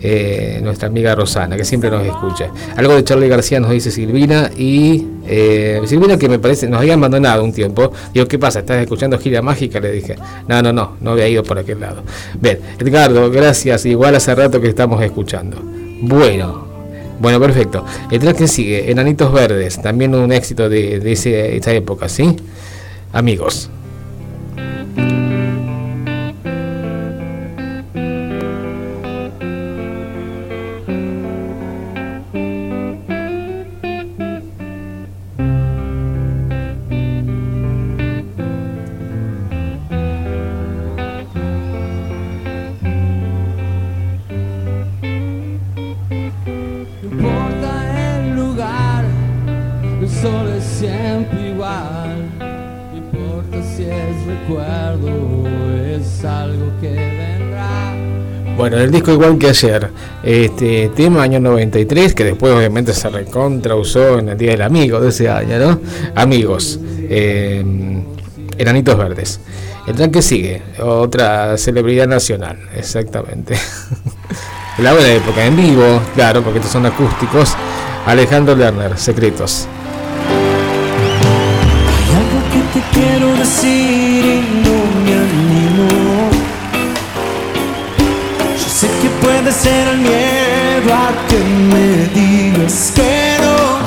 [0.08, 2.52] Eh, nuestra amiga Rosana, que siempre nos escucha.
[2.76, 6.94] Algo de Charlie García nos dice Silvina y eh, Silvina que me parece nos había
[6.94, 7.92] abandonado un tiempo.
[8.14, 8.60] Digo, ¿qué pasa?
[8.60, 9.80] ¿Estás escuchando Gira Mágica?
[9.80, 10.16] Le dije,
[10.48, 12.04] no, no, no, no había ido por aquel lado.
[12.40, 13.84] Bien, Edgardo, gracias.
[13.88, 15.58] Igual hace rato que estamos escuchando.
[16.02, 16.68] Bueno,
[17.20, 17.84] bueno, perfecto.
[18.12, 22.36] El track que sigue, Enanitos Verdes, también un éxito de, de ese- esa época, ¿sí?
[23.12, 23.72] Amigos.
[58.58, 59.92] Bueno, el disco igual que ayer,
[60.24, 65.02] este tema año 93, que después obviamente se recontra usó en el Día del Amigo
[65.02, 65.80] de ese año, ¿no?
[66.16, 66.80] Amigos,
[67.10, 67.64] eh,
[68.58, 69.42] Enanitos Verdes.
[69.86, 73.56] El track que sigue, otra celebridad nacional, exactamente.
[74.78, 77.56] La buena época, en vivo, claro, porque estos son acústicos.
[78.06, 79.68] Alejandro Lerner, Secretos.
[81.98, 84.85] Hay algo que te quiero decir y no
[89.56, 93.80] vencer el miedo a que me digas que no.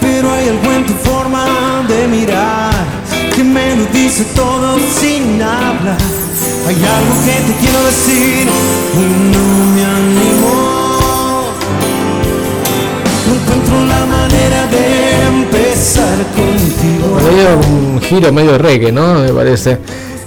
[0.00, 2.72] Pero hay algo en tu forma de mirar
[3.34, 5.98] que me lo dice todo sin hablar.
[6.66, 8.48] Hay algo que te quiero decir
[8.94, 10.54] y no me animo.
[13.34, 14.86] Encuentro la manera de
[15.26, 17.18] empezar contigo.
[17.20, 19.14] Bueno, un giro medio reggae, ¿no?
[19.14, 19.78] Me parece.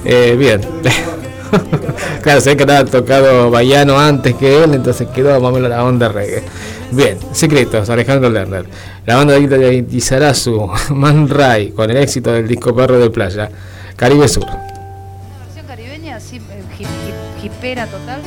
[0.05, 0.61] Eh, bien.
[2.21, 5.83] claro, sé que había tocado Bayano antes que él, entonces quedó más o menos la
[5.83, 6.43] onda reggae.
[6.91, 8.65] Bien, secretos, Alejandro Lerner.
[9.05, 13.49] La banda de Izarazu, Man Ray, con el éxito del disco Perro de Playa,
[13.95, 14.45] Caribe Sur.
[14.45, 16.41] versión caribeña, así, eh,
[16.79, 18.21] hip, hip- hipera total.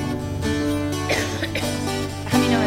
[2.32, 2.66] A mí no me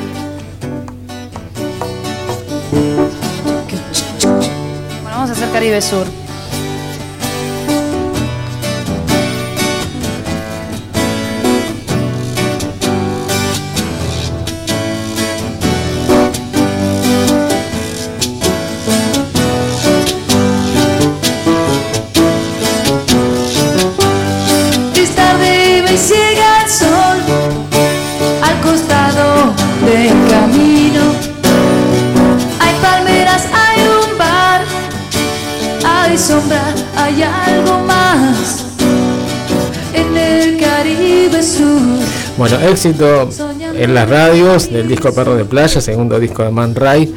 [5.02, 6.23] Bueno, vamos a hacer Caribe Sur.
[42.36, 43.30] Bueno, éxito
[43.76, 47.14] en las radios del disco Perro de Playa, segundo disco de Man Ray.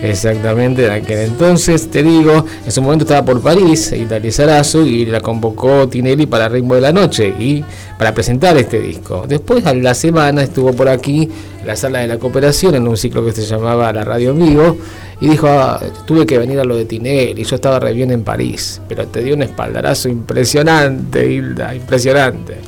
[0.00, 5.06] Exactamente, en aquel entonces, te digo, en su momento estaba por París, Italia Sarazo, y
[5.06, 7.64] la convocó Tinelli para Ritmo de la Noche y
[7.98, 9.24] para presentar este disco.
[9.26, 11.28] Después, a la semana, estuvo por aquí,
[11.60, 14.38] en la sala de la cooperación, en un ciclo que se llamaba La Radio en
[14.38, 14.76] Vivo,
[15.20, 18.22] y dijo, "Ah, tuve que venir a lo de Tinelli, yo estaba re bien en
[18.22, 22.58] París, pero te dio un espaldarazo impresionante, Hilda, impresionante.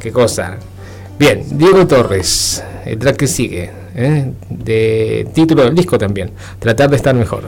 [0.00, 0.58] Qué cosa.
[1.18, 4.32] Bien, Diego Torres, el track que sigue, ¿eh?
[4.50, 7.44] de título del disco también, Tratar de estar mejor.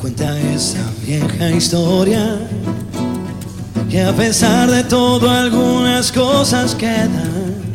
[0.00, 2.38] Cuenta esa vieja historia
[3.90, 7.67] que a pesar de todo algunas cosas quedan.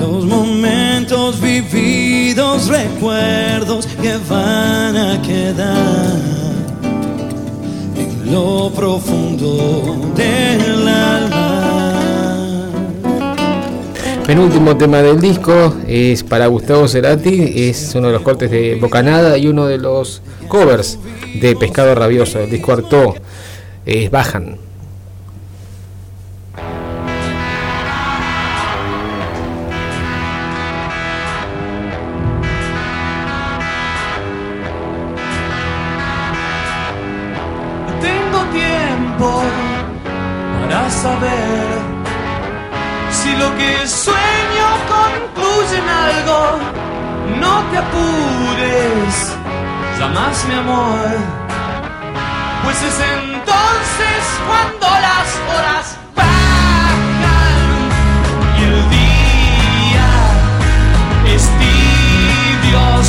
[0.00, 6.16] Los momentos vividos, recuerdos que van a quedar
[7.96, 12.70] en lo profundo del alma.
[14.26, 19.36] Penúltimo tema del disco es para Gustavo Cerati, es uno de los cortes de Bocanada
[19.36, 20.98] y uno de los covers
[21.34, 23.16] de Pescado Rabioso, el disco Arto,
[23.84, 24.69] es Bajan.
[40.90, 41.66] Saber
[43.10, 46.38] si lo que sueño concluye en algo.
[47.40, 49.14] No te apures,
[49.98, 51.08] llamas mi amor.
[52.64, 57.00] Pues es entonces cuando las horas bajan
[58.58, 60.08] y el día
[61.34, 63.04] es tibio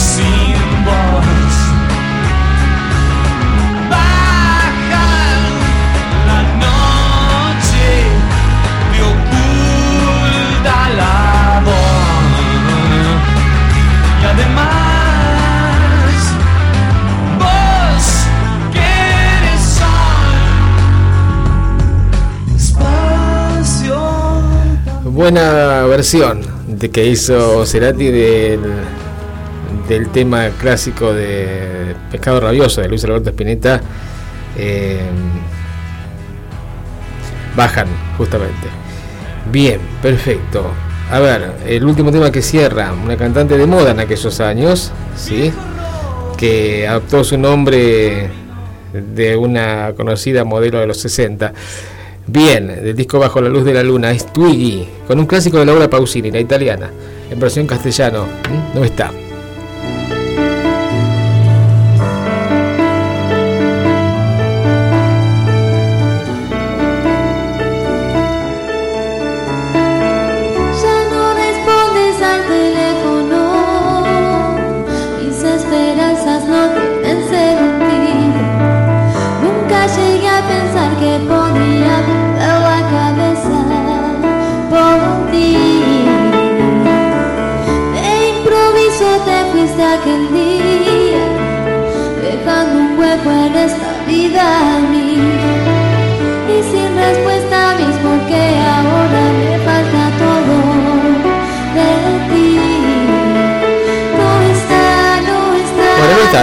[25.22, 28.60] Buena versión de que hizo Cerati del,
[29.88, 33.82] del tema clásico de Pescado Rabioso de Luis Alberto Spinetta.
[34.58, 35.00] eh,
[37.56, 37.86] bajan,
[38.18, 38.68] justamente.
[39.52, 40.72] Bien, perfecto.
[41.12, 45.54] A ver, el último tema que cierra, una cantante de moda en aquellos años, ¿sí?
[46.36, 48.32] que adoptó su nombre
[48.92, 51.54] de una conocida modelo de los 60.
[52.28, 55.66] Bien, del disco Bajo la Luz de la Luna, es Twiggy, con un clásico de
[55.66, 56.90] Laura Pausini, la italiana,
[57.30, 58.26] en versión castellano.
[58.26, 58.78] ¿Mm?
[58.78, 59.12] No está.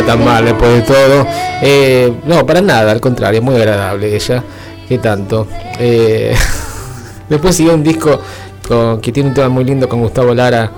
[0.05, 1.27] Tan mal después de todo.
[1.63, 4.43] Eh, no, para nada, al contrario, muy agradable ella.
[4.89, 5.47] ¿Qué tanto?
[5.79, 6.35] Eh,
[7.29, 8.21] después siguió un disco.
[8.67, 10.71] con, que tiene un tema muy lindo con Gustavo Lara,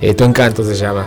[0.00, 1.06] eh, Tu Encanto se llama.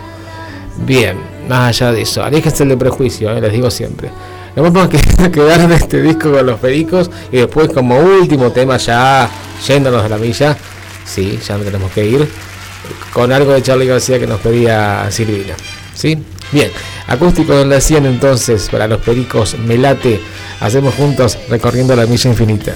[0.78, 1.18] Bien,
[1.48, 4.10] más allá de eso, aléjense el de prejuicio, eh, les digo siempre.
[4.56, 8.52] Nos vamos a que- quedar en este disco con los pericos y después como último
[8.52, 9.30] tema ya
[9.66, 10.58] yéndonos de la milla,
[11.06, 12.30] sí, ya no tenemos que ir,
[13.14, 15.56] con algo de Charlie García que nos pedía Silvina.
[15.94, 16.18] ¿Sí?
[16.52, 16.70] Bien,
[17.07, 20.19] acústico la 100 entonces para los pericos Melate,
[20.60, 22.76] hacemos juntos recorriendo la milla infinita.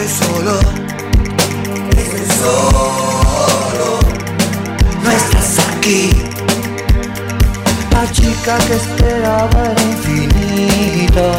[0.00, 0.58] Estoy solo,
[1.90, 3.98] estoy solo,
[5.04, 6.10] no estás aquí.
[7.92, 11.32] La chica que esperaba era infinita,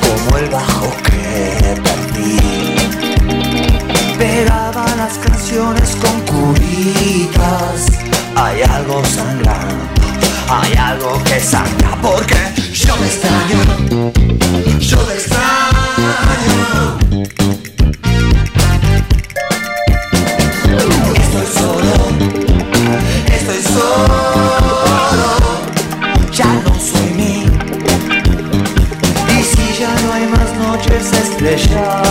[0.00, 2.38] como el bajo que perdí.
[4.16, 7.88] Pegaba las canciones con curitas.
[8.36, 9.84] Hay algo sangrando,
[10.48, 14.10] hay algo que sangra porque yo me extraño,
[14.80, 15.52] yo te extraño.
[31.54, 32.01] Yeah.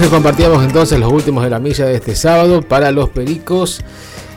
[0.00, 3.82] Que compartíamos entonces los últimos de la milla de este sábado para los pericos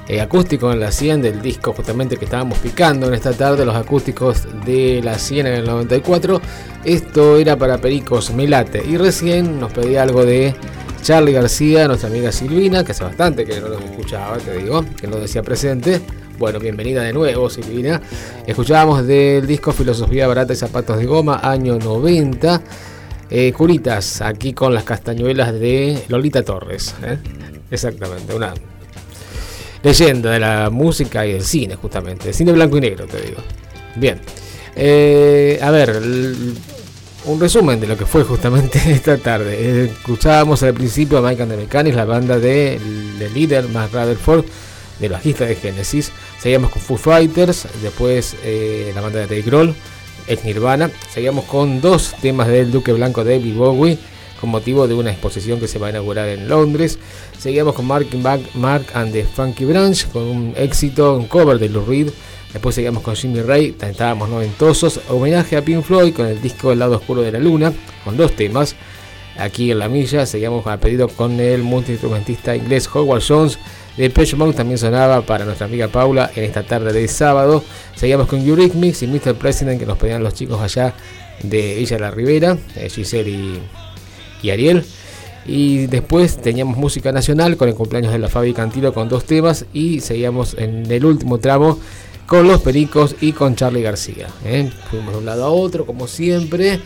[0.09, 3.73] eh, acústicos en la 100 del disco justamente que estábamos picando en esta tarde, los
[3.73, 6.41] acústicos de la 100 en el 94.
[6.83, 10.53] Esto era para pericos Melate y recién nos pedía algo de
[11.01, 15.07] Charlie García, nuestra amiga Silvina, que hace bastante que no nos escuchaba, te digo, que
[15.07, 16.01] no decía presente.
[16.37, 18.01] Bueno, bienvenida de nuevo, Silvina.
[18.45, 22.61] Escuchábamos del disco Filosofía Barata y Zapatos de Goma, año 90.
[23.35, 26.93] Eh, curitas, aquí con las castañuelas de Lolita Torres.
[27.03, 27.17] ¿eh?
[27.71, 28.53] Exactamente, una
[29.81, 32.31] leyenda de la música y del cine, justamente.
[32.31, 33.39] Cine blanco y negro, te digo.
[33.95, 34.19] Bien.
[34.75, 35.99] Eh, a ver,
[37.25, 39.55] un resumen de lo que fue justamente esta tarde.
[39.59, 42.79] Eh, escuchábamos al principio a Mike and the Mechanics, la banda de,
[43.17, 44.45] de líder, Matt Rutherford,
[44.99, 46.11] del bajista de Genesis.
[46.39, 49.75] Seguíamos con Foo Fighters, después eh, la banda de Dave Grohl,
[50.27, 50.91] ex Nirvana.
[51.11, 53.97] Seguíamos con dos temas del Duque Blanco David Bowie,
[54.39, 56.99] con motivo de una exposición que se va a inaugurar en Londres.
[57.37, 61.69] Seguíamos con Mark, Mark, Mark and the Funky Branch, con un éxito, un cover de
[61.69, 62.09] Lou Reed.
[62.51, 64.99] Después seguíamos con Jimmy Ray, estábamos noventosos.
[65.09, 67.73] Homenaje a Pink Floyd con el disco El lado oscuro de la luna,
[68.03, 68.75] con dos temas.
[69.37, 73.57] Aquí en la milla seguíamos a pedido con el multiinstrumentista inglés Howard Jones.
[73.97, 77.63] De Page Mode también sonaba para nuestra amiga Paula en esta tarde de sábado.
[77.95, 79.35] Seguíamos con Eurythmics y Mr.
[79.35, 80.95] President que nos pedían los chicos allá
[81.43, 83.59] de Villa La Ribera, eh, Giselle y,
[84.41, 84.83] y Ariel.
[85.45, 89.65] Y después teníamos música nacional con el cumpleaños de la Fabi Cantilo con dos temas.
[89.73, 91.77] Y seguíamos en el último tramo
[92.25, 94.27] con los Pericos y con Charlie García.
[94.43, 94.71] ¿eh?
[94.89, 96.79] Fuimos de un lado a otro, como siempre,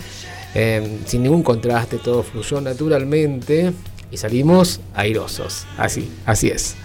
[0.54, 3.72] eh, sin ningún contraste, todo fluyó naturalmente
[4.12, 5.66] y salimos airosos.
[5.78, 6.76] Así, así es.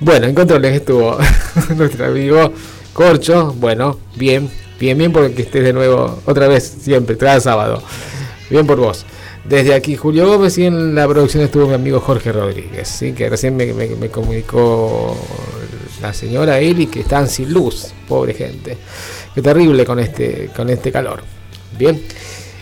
[0.00, 1.16] Bueno, en controles estuvo
[1.76, 2.52] nuestro amigo
[2.92, 3.54] Corcho.
[3.58, 4.50] Bueno, bien,
[4.80, 7.82] bien, bien porque estés de nuevo otra vez, siempre, cada sábado.
[8.50, 9.04] Bien por vos.
[9.44, 13.12] Desde aquí Julio Gómez y en la producción estuvo mi amigo Jorge Rodríguez, ¿sí?
[13.12, 15.16] que recién me, me- me comunicó
[16.00, 18.76] la señora Eli que están sin luz, pobre gente.
[19.34, 21.22] Qué terrible con este, con este calor.
[21.76, 22.00] Bien,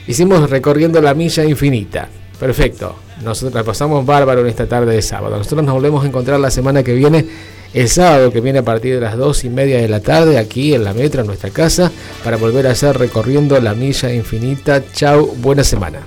[0.06, 2.08] hicimos recorriendo la milla infinita.
[2.40, 5.36] Perfecto, nosotros pasamos bárbaro en esta tarde de sábado.
[5.36, 7.26] Nosotros nos volvemos a encontrar la semana que viene,
[7.74, 10.72] el sábado que viene a partir de las dos y media de la tarde, aquí
[10.72, 11.92] en la metro, en nuestra casa,
[12.24, 14.82] para volver a hacer recorriendo la milla infinita.
[14.90, 16.00] Chau, buena semana.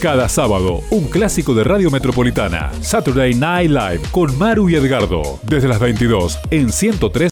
[0.00, 5.66] Cada sábado, un clásico de Radio Metropolitana, Saturday Night Live con Maru y Edgardo, desde
[5.66, 7.26] las 22 en 103.